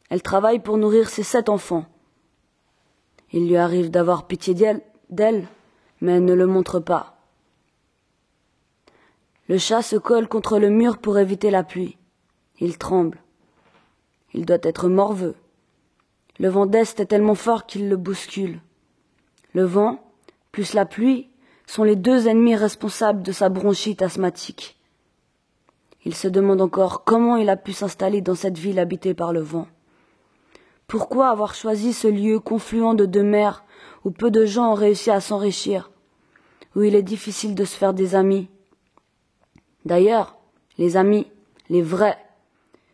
Elle 0.10 0.22
travaille 0.22 0.60
pour 0.60 0.78
nourrir 0.78 1.10
ses 1.10 1.24
sept 1.24 1.50
enfants. 1.50 1.86
Il 3.32 3.48
lui 3.48 3.58
arrive 3.58 3.92
d'avoir 3.92 4.28
pitié 4.28 4.54
d'elle, 5.10 5.48
mais 6.02 6.14
elle 6.14 6.26
ne 6.26 6.34
le 6.34 6.48
montre 6.48 6.80
pas. 6.80 7.18
Le 9.50 9.58
chat 9.58 9.82
se 9.82 9.96
colle 9.96 10.28
contre 10.28 10.60
le 10.60 10.70
mur 10.70 10.98
pour 10.98 11.18
éviter 11.18 11.50
la 11.50 11.64
pluie. 11.64 11.98
Il 12.60 12.78
tremble. 12.78 13.22
Il 14.34 14.46
doit 14.46 14.58
être 14.62 14.90
morveux. 14.90 15.36
Le 16.40 16.50
vent 16.50 16.66
d'est 16.66 17.00
est 17.00 17.06
tellement 17.06 17.36
fort 17.36 17.66
qu'il 17.66 17.90
le 17.90 17.98
bouscule. 17.98 18.60
Le 19.54 19.64
vent, 19.64 20.04
plus 20.52 20.74
la 20.74 20.86
pluie, 20.86 21.27
sont 21.68 21.84
les 21.84 21.96
deux 21.96 22.28
ennemis 22.28 22.56
responsables 22.56 23.22
de 23.22 23.32
sa 23.32 23.50
bronchite 23.50 24.02
asthmatique. 24.02 24.78
Il 26.06 26.16
se 26.16 26.28
demande 26.28 26.62
encore 26.62 27.04
comment 27.04 27.36
il 27.36 27.50
a 27.50 27.58
pu 27.58 27.74
s'installer 27.74 28.22
dans 28.22 28.36
cette 28.36 28.58
ville 28.58 28.80
habitée 28.80 29.14
par 29.14 29.34
le 29.34 29.42
vent. 29.42 29.68
Pourquoi 30.88 31.28
avoir 31.30 31.54
choisi 31.54 31.92
ce 31.92 32.08
lieu 32.08 32.40
confluent 32.40 32.96
de 32.96 33.06
deux 33.06 33.24
mers 33.24 33.66
où 34.06 34.12
peu 34.12 34.32
de 34.32 34.46
gens 34.46 34.72
ont 34.72 34.76
réussi 34.76 35.12
à 35.12 35.20
s'enrichir, 35.20 35.92
où 36.76 36.84
il 36.84 36.96
est 36.96 37.04
difficile 37.04 37.56
de 37.56 37.66
se 37.66 37.76
faire 37.76 37.94
des 37.94 38.16
amis? 38.16 38.48
D'ailleurs, 39.84 40.38
les 40.78 40.96
amis, 40.96 41.28
les 41.70 41.82
vrais, 41.82 42.18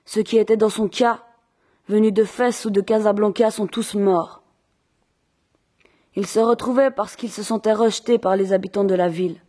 ceux 0.06 0.24
qui 0.24 0.38
étaient 0.38 0.58
dans 0.58 0.70
son 0.70 0.88
cas, 0.88 1.24
venus 1.88 2.14
de 2.14 2.24
Fès 2.24 2.66
ou 2.66 2.72
de 2.72 2.82
Casablanca, 2.82 3.52
sont 3.52 3.68
tous 3.68 3.94
morts. 3.94 4.43
Ils 6.16 6.28
se 6.28 6.40
retrouvaient 6.40 6.92
parce 6.92 7.16
qu'ils 7.16 7.32
se 7.32 7.44
sentaient 7.44 7.74
rejetés 7.74 8.20
par 8.20 8.36
les 8.36 8.54
habitants 8.54 8.84
de 8.84 8.94
la 8.96 9.10
ville. 9.10 9.42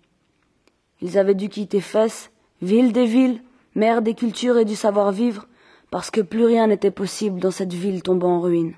Ils 1.01 1.19
avaient 1.19 1.35
dû 1.35 1.49
quitter 1.49 1.81
Fès, 1.81 2.31
ville 2.63 2.93
des 2.93 3.07
villes, 3.07 3.43
mère 3.75 4.01
des 4.01 4.15
cultures 4.15 4.57
et 4.57 4.65
du 4.65 4.77
savoir-vivre, 4.77 5.47
parce 5.91 6.11
que 6.11 6.23
plus 6.23 6.45
rien 6.45 6.67
n'était 6.67 6.91
possible 6.91 7.41
dans 7.41 7.51
cette 7.51 7.73
ville 7.73 8.03
tombant 8.03 8.37
en 8.37 8.41
ruine. 8.41 8.75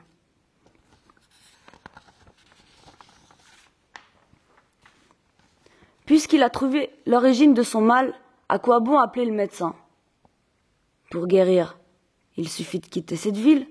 Puisqu'il 6.07 6.42
a 6.42 6.51
trouvé 6.51 6.90
l'origine 7.07 7.55
de 7.55 7.62
son 7.62 7.81
mal, 7.81 8.14
à 8.49 8.59
quoi 8.59 8.81
bon 8.81 8.99
appeler 8.99 9.27
le 9.27 9.33
médecin? 9.33 9.75
Pour 11.11 11.27
guérir, 11.27 11.79
il 12.37 12.49
suffit 12.49 12.79
de 12.79 12.87
quitter 12.87 13.16
cette 13.16 13.37
ville, 13.37 13.66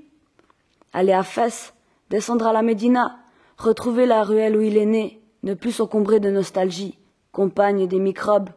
aller 0.93 1.13
à 1.13 1.23
Fès, 1.23 1.73
descendre 2.09 2.47
à 2.47 2.53
la 2.53 2.61
Médina, 2.61 3.19
retrouver 3.57 4.05
la 4.05 4.23
ruelle 4.23 4.55
où 4.57 4.61
il 4.61 4.77
est 4.77 4.85
né, 4.85 5.21
ne 5.43 5.53
plus 5.53 5.71
s'encombrer 5.71 6.19
de 6.19 6.29
nostalgie, 6.29 6.97
compagne 7.31 7.87
des 7.87 7.99
microbes, 7.99 8.49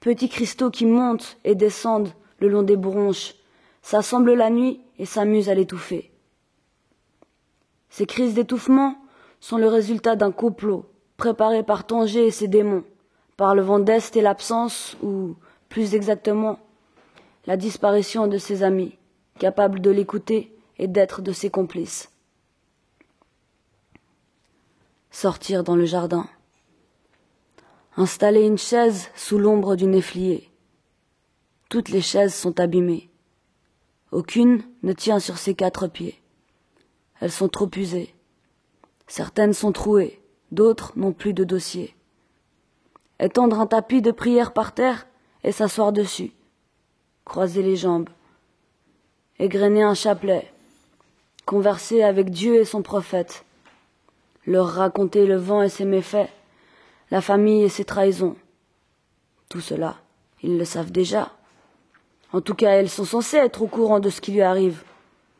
petits 0.00 0.28
cristaux 0.28 0.70
qui 0.70 0.86
montent 0.86 1.38
et 1.44 1.54
descendent 1.54 2.10
le 2.38 2.48
long 2.48 2.62
des 2.62 2.76
bronches, 2.76 3.34
s'assemblent 3.82 4.34
la 4.34 4.50
nuit 4.50 4.80
et 4.98 5.06
s'amusent 5.06 5.48
à 5.48 5.54
l'étouffer. 5.54 6.10
Ces 7.88 8.06
crises 8.06 8.34
d'étouffement 8.34 8.96
sont 9.40 9.58
le 9.58 9.68
résultat 9.68 10.16
d'un 10.16 10.32
complot 10.32 10.84
préparé 11.16 11.62
par 11.62 11.86
Tanger 11.86 12.26
et 12.26 12.30
ses 12.30 12.48
démons, 12.48 12.84
par 13.36 13.54
le 13.54 13.62
vent 13.62 13.78
d'Est 13.78 14.16
et 14.16 14.22
l'absence, 14.22 14.96
ou, 15.02 15.34
plus 15.68 15.94
exactement, 15.94 16.58
la 17.46 17.56
disparition 17.56 18.26
de 18.26 18.38
ses 18.38 18.62
amis, 18.62 18.98
capables 19.38 19.80
de 19.80 19.90
l'écouter 19.90 20.56
et 20.78 20.88
d'être 20.88 21.22
de 21.22 21.32
ses 21.32 21.48
complices. 21.48 22.10
Sortir 25.18 25.64
dans 25.64 25.76
le 25.76 25.86
jardin. 25.86 26.28
Installer 27.96 28.42
une 28.42 28.58
chaise 28.58 29.08
sous 29.14 29.38
l'ombre 29.38 29.74
du 29.74 29.86
néflier. 29.86 30.50
Toutes 31.70 31.88
les 31.88 32.02
chaises 32.02 32.34
sont 32.34 32.60
abîmées. 32.60 33.08
Aucune 34.12 34.62
ne 34.82 34.92
tient 34.92 35.18
sur 35.18 35.38
ses 35.38 35.54
quatre 35.54 35.86
pieds. 35.86 36.20
Elles 37.18 37.32
sont 37.32 37.48
trop 37.48 37.70
usées. 37.76 38.14
Certaines 39.06 39.54
sont 39.54 39.72
trouées, 39.72 40.20
d'autres 40.52 40.92
n'ont 40.96 41.14
plus 41.14 41.32
de 41.32 41.44
dossier. 41.44 41.96
Étendre 43.18 43.58
un 43.58 43.66
tapis 43.66 44.02
de 44.02 44.10
prière 44.10 44.52
par 44.52 44.74
terre 44.74 45.06
et 45.44 45.50
s'asseoir 45.50 45.94
dessus. 45.94 46.32
Croiser 47.24 47.62
les 47.62 47.76
jambes. 47.76 48.10
Égrener 49.38 49.82
un 49.82 49.94
chapelet. 49.94 50.52
Converser 51.46 52.02
avec 52.02 52.28
Dieu 52.28 52.56
et 52.56 52.66
son 52.66 52.82
prophète. 52.82 53.45
Leur 54.46 54.68
raconter 54.68 55.26
le 55.26 55.36
vent 55.36 55.62
et 55.62 55.68
ses 55.68 55.84
méfaits, 55.84 56.30
la 57.10 57.20
famille 57.20 57.64
et 57.64 57.68
ses 57.68 57.84
trahisons. 57.84 58.36
Tout 59.48 59.60
cela, 59.60 59.96
ils 60.42 60.56
le 60.56 60.64
savent 60.64 60.92
déjà. 60.92 61.32
En 62.32 62.40
tout 62.40 62.54
cas, 62.54 62.70
elles 62.70 62.88
sont 62.88 63.04
censées 63.04 63.36
être 63.38 63.62
au 63.62 63.66
courant 63.66 64.00
de 64.00 64.10
ce 64.10 64.20
qui 64.20 64.32
lui 64.32 64.42
arrive. 64.42 64.84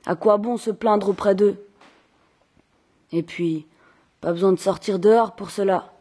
À 0.07 0.14
quoi 0.14 0.38
bon 0.38 0.57
se 0.57 0.71
plaindre 0.71 1.09
auprès 1.09 1.35
d'eux? 1.35 1.57
Et 3.12 3.23
puis, 3.23 3.66
pas 4.21 4.33
besoin 4.33 4.53
de 4.53 4.59
sortir 4.59 4.99
dehors 4.99 5.37
pour 5.37 5.51
cela. 5.51 5.92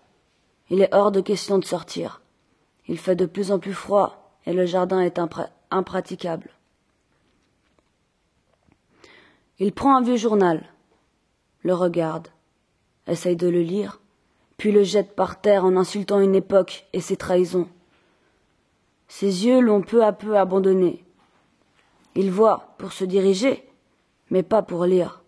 Il 0.70 0.82
est 0.82 0.94
hors 0.94 1.12
de 1.12 1.22
question 1.22 1.60
de 1.60 1.66
sortir. 1.66 2.22
Il 2.88 2.98
fait 2.98 3.16
de 3.16 3.26
plus 3.26 3.52
en 3.52 3.60
plus 3.60 3.74
froid 3.74 4.32
et 4.46 4.54
le 4.54 4.66
jardin 4.66 5.00
est 5.00 5.20
impraticable. 5.72 6.50
Il 9.60 9.74
prend 9.74 9.96
un 9.96 10.02
vieux 10.02 10.18
journal, 10.18 10.66
le 11.62 11.74
regarde, 11.74 12.28
essaye 13.08 13.36
de 13.36 13.48
le 13.48 13.62
lire, 13.62 14.00
puis 14.58 14.72
le 14.72 14.84
jette 14.84 15.16
par 15.16 15.42
terre 15.42 15.66
en 15.66 15.76
insultant 15.76 16.20
une 16.20 16.36
époque 16.36 16.86
et 16.94 17.02
ses 17.02 17.18
trahisons. 17.18 17.68
Ses 19.08 19.46
yeux 19.46 19.60
l'ont 19.60 19.82
peu 19.82 20.04
à 20.04 20.14
peu 20.14 20.38
abandonné. 20.38 21.04
Il 22.16 22.32
voit 22.32 22.76
pour 22.78 22.94
se 22.94 23.04
diriger, 23.04 23.68
mais 24.30 24.44
pas 24.44 24.62
pour 24.62 24.86
lire. 24.86 25.22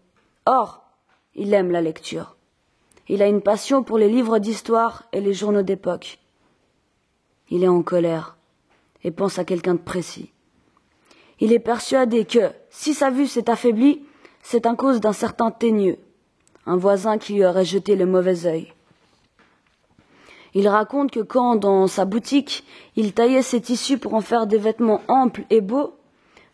Or, 0.45 0.83
il 1.35 1.53
aime 1.53 1.71
la 1.71 1.81
lecture. 1.81 2.35
Il 3.09 3.21
a 3.21 3.27
une 3.27 3.41
passion 3.41 3.83
pour 3.83 3.97
les 3.97 4.09
livres 4.09 4.39
d'histoire 4.39 5.03
et 5.13 5.21
les 5.21 5.33
journaux 5.33 5.61
d'époque. 5.61 6.19
Il 7.49 7.63
est 7.63 7.69
en 7.69 7.83
colère 7.83 8.37
et 9.03 9.11
pense 9.11 9.39
à 9.39 9.45
quelqu'un 9.45 9.75
de 9.75 9.79
précis. 9.79 10.31
Il 11.39 11.53
est 11.53 11.59
persuadé 11.59 12.25
que, 12.25 12.51
si 12.69 12.93
sa 12.93 13.09
vue 13.09 13.27
s'est 13.27 13.49
affaiblie, 13.49 14.03
c'est 14.41 14.65
à 14.65 14.73
cause 14.75 14.99
d'un 14.99 15.13
certain 15.13 15.51
teigneux, 15.51 15.97
un 16.67 16.75
voisin 16.75 17.17
qui 17.17 17.33
lui 17.33 17.45
aurait 17.45 17.65
jeté 17.65 17.95
le 17.95 18.05
mauvais 18.05 18.45
œil. 18.45 18.73
Il 20.53 20.67
raconte 20.67 21.11
que 21.11 21.21
quand, 21.21 21.55
dans 21.55 21.87
sa 21.87 22.05
boutique, 22.05 22.65
il 22.95 23.13
taillait 23.13 23.41
ses 23.41 23.61
tissus 23.61 23.97
pour 23.97 24.13
en 24.13 24.21
faire 24.21 24.47
des 24.47 24.57
vêtements 24.57 25.01
amples 25.07 25.45
et 25.49 25.61
beaux, 25.61 25.95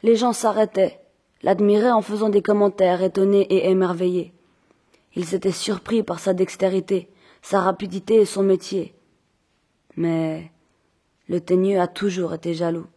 les 0.03 0.15
gens 0.15 0.33
s'arrêtaient, 0.33 0.99
l'admiraient 1.41 1.91
en 1.91 2.01
faisant 2.01 2.29
des 2.29 2.41
commentaires 2.41 3.01
étonnés 3.01 3.47
et 3.49 3.69
émerveillés. 3.69 4.33
Ils 5.15 5.33
étaient 5.33 5.51
surpris 5.51 6.03
par 6.03 6.19
sa 6.19 6.33
dextérité, 6.33 7.09
sa 7.41 7.61
rapidité 7.61 8.15
et 8.15 8.25
son 8.25 8.43
métier. 8.43 8.93
Mais 9.95 10.51
le 11.27 11.39
teigneux 11.39 11.79
a 11.79 11.87
toujours 11.87 12.33
été 12.33 12.53
jaloux. 12.53 12.87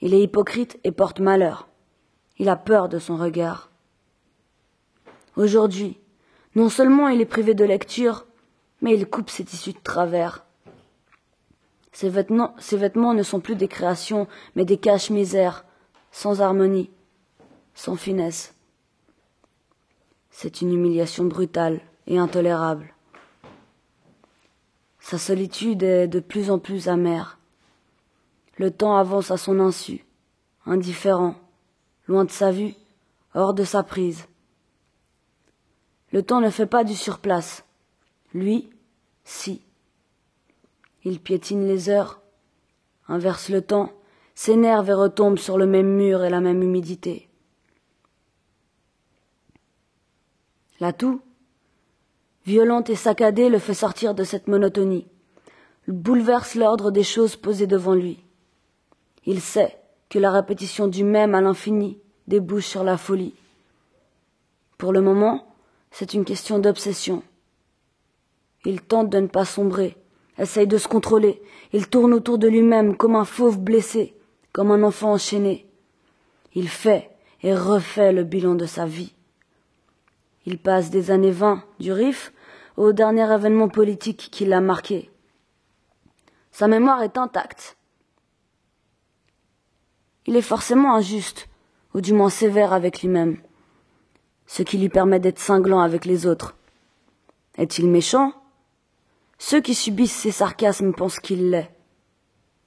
Il 0.00 0.12
est 0.14 0.22
hypocrite 0.22 0.78
et 0.82 0.92
porte 0.92 1.20
malheur. 1.20 1.68
Il 2.38 2.48
a 2.48 2.56
peur 2.56 2.88
de 2.88 2.98
son 2.98 3.16
regard. 3.16 3.70
Aujourd'hui, 5.36 5.98
non 6.56 6.70
seulement 6.70 7.08
il 7.08 7.20
est 7.20 7.26
privé 7.26 7.54
de 7.54 7.64
lecture, 7.64 8.26
mais 8.80 8.94
il 8.94 9.06
coupe 9.06 9.28
ses 9.30 9.44
tissus 9.44 9.74
de 9.74 9.78
travers. 9.78 10.44
Ses 11.92 12.08
vêtements, 12.08 13.14
ne 13.14 13.22
sont 13.22 13.40
plus 13.40 13.56
des 13.56 13.68
créations, 13.68 14.26
mais 14.54 14.64
des 14.64 14.78
caches-misères, 14.78 15.64
sans 16.10 16.40
harmonie, 16.40 16.90
sans 17.74 17.94
finesse. 17.94 18.54
C'est 20.30 20.62
une 20.62 20.72
humiliation 20.72 21.24
brutale 21.24 21.80
et 22.06 22.18
intolérable. 22.18 22.94
Sa 24.98 25.18
solitude 25.18 25.82
est 25.82 26.08
de 26.08 26.20
plus 26.20 26.50
en 26.50 26.58
plus 26.58 26.88
amère. 26.88 27.38
Le 28.56 28.70
temps 28.70 28.96
avance 28.96 29.30
à 29.30 29.36
son 29.36 29.60
insu, 29.60 30.06
indifférent, 30.64 31.34
loin 32.08 32.24
de 32.24 32.30
sa 32.30 32.50
vue, 32.50 32.74
hors 33.34 33.52
de 33.52 33.64
sa 33.64 33.82
prise. 33.82 34.26
Le 36.16 36.22
temps 36.22 36.40
ne 36.40 36.48
fait 36.48 36.64
pas 36.64 36.82
du 36.82 36.94
surplace. 36.94 37.66
Lui, 38.32 38.70
si. 39.24 39.60
Il 41.04 41.20
piétine 41.20 41.68
les 41.68 41.90
heures, 41.90 42.22
inverse 43.06 43.50
le 43.50 43.60
temps, 43.60 43.92
s'énerve 44.34 44.88
et 44.88 44.94
retombe 44.94 45.36
sur 45.36 45.58
le 45.58 45.66
même 45.66 45.94
mur 45.94 46.24
et 46.24 46.30
la 46.30 46.40
même 46.40 46.62
humidité. 46.62 47.28
La 50.80 50.94
toux, 50.94 51.20
violente 52.46 52.88
et 52.88 52.96
saccadée, 52.96 53.50
le 53.50 53.58
fait 53.58 53.74
sortir 53.74 54.14
de 54.14 54.24
cette 54.24 54.48
monotonie, 54.48 55.06
bouleverse 55.86 56.54
l'ordre 56.54 56.90
des 56.90 57.04
choses 57.04 57.36
posées 57.36 57.66
devant 57.66 57.94
lui. 57.94 58.24
Il 59.26 59.42
sait 59.42 59.78
que 60.08 60.18
la 60.18 60.30
répétition 60.30 60.88
du 60.88 61.04
même 61.04 61.34
à 61.34 61.42
l'infini 61.42 61.98
débouche 62.26 62.64
sur 62.64 62.84
la 62.84 62.96
folie. 62.96 63.34
Pour 64.78 64.94
le 64.94 65.02
moment, 65.02 65.46
c'est 65.90 66.14
une 66.14 66.24
question 66.24 66.58
d'obsession. 66.58 67.22
Il 68.64 68.82
tente 68.82 69.10
de 69.10 69.18
ne 69.18 69.26
pas 69.26 69.44
sombrer, 69.44 69.96
essaye 70.38 70.66
de 70.66 70.78
se 70.78 70.88
contrôler, 70.88 71.42
il 71.72 71.88
tourne 71.88 72.12
autour 72.12 72.38
de 72.38 72.48
lui-même 72.48 72.96
comme 72.96 73.16
un 73.16 73.24
fauve 73.24 73.58
blessé, 73.58 74.14
comme 74.52 74.70
un 74.70 74.82
enfant 74.82 75.12
enchaîné. 75.12 75.66
Il 76.54 76.68
fait 76.68 77.10
et 77.42 77.54
refait 77.54 78.12
le 78.12 78.24
bilan 78.24 78.54
de 78.54 78.66
sa 78.66 78.86
vie. 78.86 79.14
Il 80.46 80.58
passe 80.58 80.90
des 80.90 81.10
années 81.10 81.30
vingt 81.30 81.64
du 81.80 81.92
RIF 81.92 82.32
au 82.76 82.92
dernier 82.92 83.32
événement 83.32 83.68
politique 83.68 84.28
qui 84.30 84.44
l'a 84.44 84.60
marqué. 84.60 85.10
Sa 86.50 86.68
mémoire 86.68 87.02
est 87.02 87.18
intacte. 87.18 87.76
Il 90.26 90.36
est 90.36 90.42
forcément 90.42 90.94
injuste, 90.94 91.48
ou 91.94 92.00
du 92.00 92.12
moins 92.12 92.30
sévère 92.30 92.72
avec 92.72 93.02
lui-même, 93.02 93.38
ce 94.46 94.62
qui 94.62 94.78
lui 94.78 94.88
permet 94.88 95.20
d'être 95.20 95.38
cinglant 95.38 95.80
avec 95.80 96.04
les 96.04 96.26
autres. 96.26 96.54
Est-il 97.58 97.88
méchant? 97.88 98.32
Ceux 99.38 99.60
qui 99.60 99.74
subissent 99.74 100.14
ses 100.14 100.30
sarcasmes 100.30 100.92
pensent 100.92 101.20
qu'il 101.20 101.50
l'est. 101.50 101.70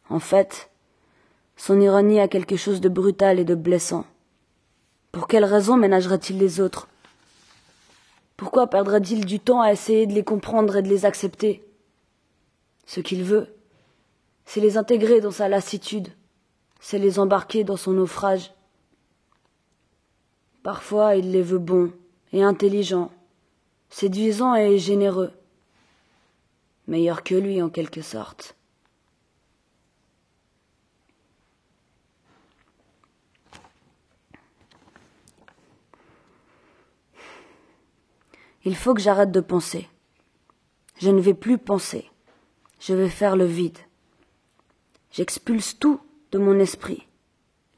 En 0.10 0.20
fait, 0.20 0.70
son 1.56 1.80
ironie 1.80 2.20
a 2.20 2.28
quelque 2.28 2.56
chose 2.56 2.82
de 2.82 2.90
brutal 2.90 3.40
et 3.40 3.46
de 3.46 3.56
blessant. 3.56 4.06
Pour 5.12 5.28
quelle 5.28 5.46
raison 5.46 5.78
ménagerait-il 5.78 6.38
les 6.38 6.60
autres? 6.60 6.88
Pourquoi 8.38 8.68
perdrait-il 8.68 9.26
du 9.26 9.40
temps 9.40 9.62
à 9.62 9.72
essayer 9.72 10.08
de 10.08 10.14
les 10.14 10.24
comprendre 10.24 10.78
et 10.78 10.82
de 10.82 10.88
les 10.88 11.06
accepter? 11.06 11.64
Ce 12.86 13.02
qu'il 13.02 13.24
veut, 13.24 13.54
c'est 14.46 14.62
les 14.62 14.78
intégrer 14.78 15.22
dans 15.22 15.32
sa 15.32 15.50
lassitude, 15.50 16.08
c'est 16.80 17.00
les 17.00 17.20
embarquer 17.20 17.64
dans 17.64 17.78
son 17.78 17.92
naufrage. 17.92 18.52
Parfois 20.64 21.16
il 21.16 21.32
les 21.32 21.42
veut 21.42 21.58
bons 21.60 21.92
et 22.34 22.44
intelligents, 22.44 23.12
séduisants 23.90 24.56
et 24.56 24.78
généreux, 24.78 25.32
meilleurs 26.88 27.24
que 27.24 27.36
lui 27.36 27.62
en 27.62 27.70
quelque 27.70 28.02
sorte. 28.02 28.56
Il 38.66 38.76
faut 38.76 38.94
que 38.94 39.02
j'arrête 39.02 39.32
de 39.32 39.40
penser. 39.40 39.88
Je 40.98 41.10
ne 41.10 41.22
vais 41.22 41.34
plus 41.34 41.58
penser. 41.58 42.10
Je 42.80 42.94
vais 42.94 43.10
faire 43.10 43.38
le 43.38 43.46
vide. 43.46 43.78
J'expulse 45.12 45.80
tout 45.80 46.02
de 46.32 46.38
mon 46.38 46.60
esprit, 46.60 47.08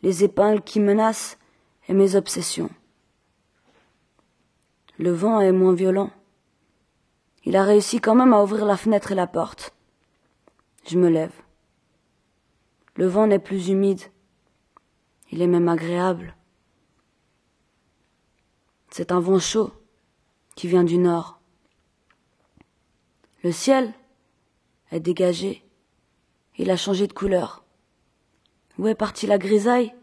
les 0.01 0.23
épingles 0.23 0.61
qui 0.61 0.79
menacent 0.79 1.37
et 1.91 1.93
mes 1.93 2.15
obsessions. 2.15 2.69
Le 4.97 5.11
vent 5.11 5.41
est 5.41 5.51
moins 5.51 5.73
violent. 5.73 6.09
Il 7.43 7.57
a 7.57 7.65
réussi 7.65 7.99
quand 7.99 8.15
même 8.15 8.31
à 8.33 8.41
ouvrir 8.41 8.63
la 8.63 8.77
fenêtre 8.77 9.11
et 9.11 9.15
la 9.15 9.27
porte. 9.27 9.75
Je 10.87 10.97
me 10.97 11.09
lève. 11.09 11.33
Le 12.95 13.07
vent 13.07 13.27
n'est 13.27 13.39
plus 13.39 13.67
humide. 13.67 14.03
Il 15.31 15.41
est 15.41 15.47
même 15.47 15.67
agréable. 15.67 16.37
C'est 18.89 19.11
un 19.11 19.19
vent 19.19 19.39
chaud 19.39 19.73
qui 20.55 20.69
vient 20.69 20.85
du 20.85 20.97
nord. 20.97 21.41
Le 23.43 23.51
ciel 23.51 23.93
est 24.91 25.01
dégagé. 25.01 25.65
Il 26.57 26.71
a 26.71 26.77
changé 26.77 27.07
de 27.07 27.13
couleur. 27.13 27.65
Où 28.77 28.87
est 28.87 28.95
partie 28.95 29.27
la 29.27 29.37
grisaille? 29.37 29.93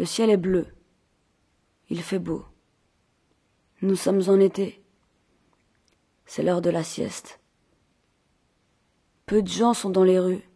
Le 0.00 0.06
ciel 0.06 0.30
est 0.30 0.38
bleu. 0.38 0.66
Il 1.90 2.02
fait 2.02 2.18
beau. 2.18 2.46
Nous 3.82 3.96
sommes 3.96 4.22
en 4.30 4.40
été. 4.40 4.82
C'est 6.24 6.42
l'heure 6.42 6.62
de 6.62 6.70
la 6.70 6.82
sieste. 6.82 7.38
Peu 9.26 9.42
de 9.42 9.48
gens 9.48 9.74
sont 9.74 9.90
dans 9.90 10.02
les 10.02 10.18
rues. 10.18 10.48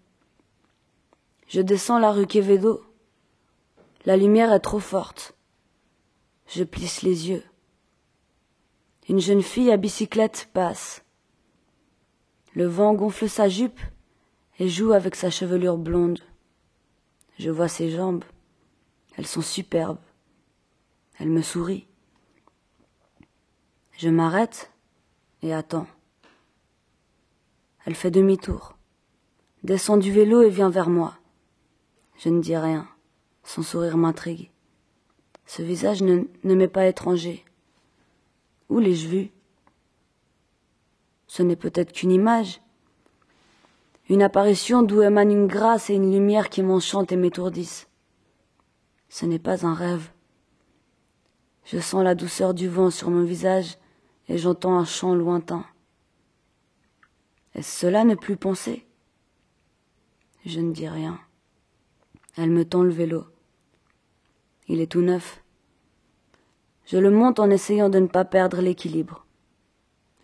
Je 1.46 1.61
descends 1.61 1.98
la 1.98 2.11
rue 2.11 2.26
Quevedo. 2.26 2.87
La 4.07 4.16
lumière 4.16 4.50
est 4.50 4.61
trop 4.61 4.80
forte. 4.80 5.35
Je 6.46 6.64
plisse 6.64 7.02
les 7.02 7.28
yeux. 7.28 7.44
Une 9.11 9.20
jeune 9.20 9.42
fille 9.42 9.70
à 9.70 9.76
bicyclette 9.76 10.48
passe. 10.54 11.04
Le 12.54 12.64
vent 12.64 12.94
gonfle 12.94 13.28
sa 13.28 13.50
jupe 13.50 13.80
et 14.59 14.70
joue 14.70 14.92
avec 14.92 15.14
sa 15.14 15.28
chevelure 15.28 15.76
blonde. 15.76 16.20
Je 17.38 17.50
vois 17.50 17.68
ses 17.68 17.90
jambes. 17.90 18.24
Elles 19.16 19.27
sont 19.27 19.42
superbes. 19.42 19.98
Elle 21.18 21.31
me 21.31 21.42
sourit. 21.42 21.87
Je 23.96 24.09
m'arrête 24.09 24.72
et 25.42 25.55
attends. 25.55 25.87
Elle 27.87 27.94
fait 27.94 28.11
demi-tour, 28.11 28.77
descend 29.62 30.00
du 30.00 30.11
vélo 30.11 30.42
et 30.42 30.50
vient 30.50 30.70
vers 30.70 30.88
moi. 30.88 31.16
Je 32.18 32.29
ne 32.29 32.40
dis 32.40 32.57
rien. 32.57 32.88
Son 33.44 33.62
sourire 33.62 33.96
m'intrigue. 33.96 34.50
Ce 35.46 35.62
visage 35.62 36.03
ne, 36.03 36.24
ne 36.42 36.55
m'est 36.55 36.68
pas 36.68 36.87
étranger. 36.87 37.44
Où 38.70 38.79
l'ai-je 38.79 39.07
vu? 39.07 39.31
Ce 41.27 41.42
n'est 41.42 41.57
peut-être 41.57 41.92
qu'une 41.92 42.12
image, 42.12 42.62
une 44.09 44.22
apparition 44.22 44.83
d'où 44.83 45.03
émane 45.03 45.31
une 45.31 45.46
grâce 45.46 45.90
et 45.90 45.94
une 45.94 46.12
lumière 46.12 46.48
qui 46.48 46.62
m'enchantent 46.62 47.12
et 47.12 47.16
m'étourdissent. 47.16 47.88
Ce 49.08 49.26
n'est 49.26 49.38
pas 49.38 49.66
un 49.66 49.74
rêve. 49.74 50.10
Je 51.64 51.78
sens 51.78 52.04
la 52.04 52.14
douceur 52.14 52.54
du 52.54 52.68
vent 52.68 52.90
sur 52.90 53.10
mon 53.10 53.24
visage 53.24 53.78
et 54.28 54.38
j'entends 54.38 54.78
un 54.78 54.84
chant 54.84 55.14
lointain. 55.14 55.64
Est-ce 57.54 57.80
cela 57.80 58.04
ne 58.04 58.14
plus 58.14 58.36
penser? 58.36 58.86
Je 60.44 60.60
ne 60.60 60.72
dis 60.72 60.88
rien. 60.88 61.18
Elle 62.36 62.50
me 62.50 62.64
tend 62.64 62.82
le 62.82 62.90
vélo. 62.90 63.24
Il 64.68 64.80
est 64.80 64.90
tout 64.90 65.02
neuf. 65.02 65.42
Je 66.86 66.98
le 66.98 67.10
monte 67.10 67.38
en 67.38 67.48
essayant 67.48 67.88
de 67.88 67.98
ne 67.98 68.08
pas 68.08 68.24
perdre 68.24 68.60
l'équilibre. 68.60 69.24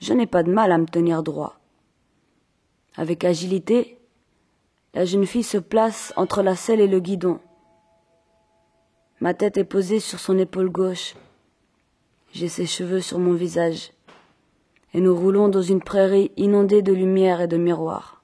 Je 0.01 0.13
n'ai 0.13 0.27
pas 0.27 0.43
de 0.43 0.53
mal 0.53 0.73
à 0.73 0.79
me 0.79 0.87
tenir 0.87 1.23
droit. 1.23 1.61
Avec 2.97 3.25
agilité, 3.25 3.99
la 4.93 5.05
jeune 5.05 5.27
fille 5.27 5.45
se 5.45 5.59
place 5.59 6.13
entre 6.17 6.43
la 6.43 6.57
selle 6.57 6.81
et 6.81 6.89
le 6.89 7.01
guidon. 7.01 7.41
Ma 9.21 9.35
tête 9.35 9.59
est 9.59 9.65
posée 9.65 10.01
sur 10.01 10.19
son 10.19 10.39
épaule 10.39 10.71
gauche. 10.71 11.15
J'ai 12.33 12.49
ses 12.49 12.65
cheveux 12.65 13.01
sur 13.01 13.19
mon 13.19 13.35
visage. 13.35 13.93
Et 14.95 15.01
nous 15.01 15.15
roulons 15.15 15.49
dans 15.49 15.61
une 15.61 15.83
prairie 15.83 16.33
inondée 16.39 16.81
de 16.81 16.93
lumière 16.93 17.43
et 17.43 17.47
de 17.47 17.59
miroirs. 17.59 18.20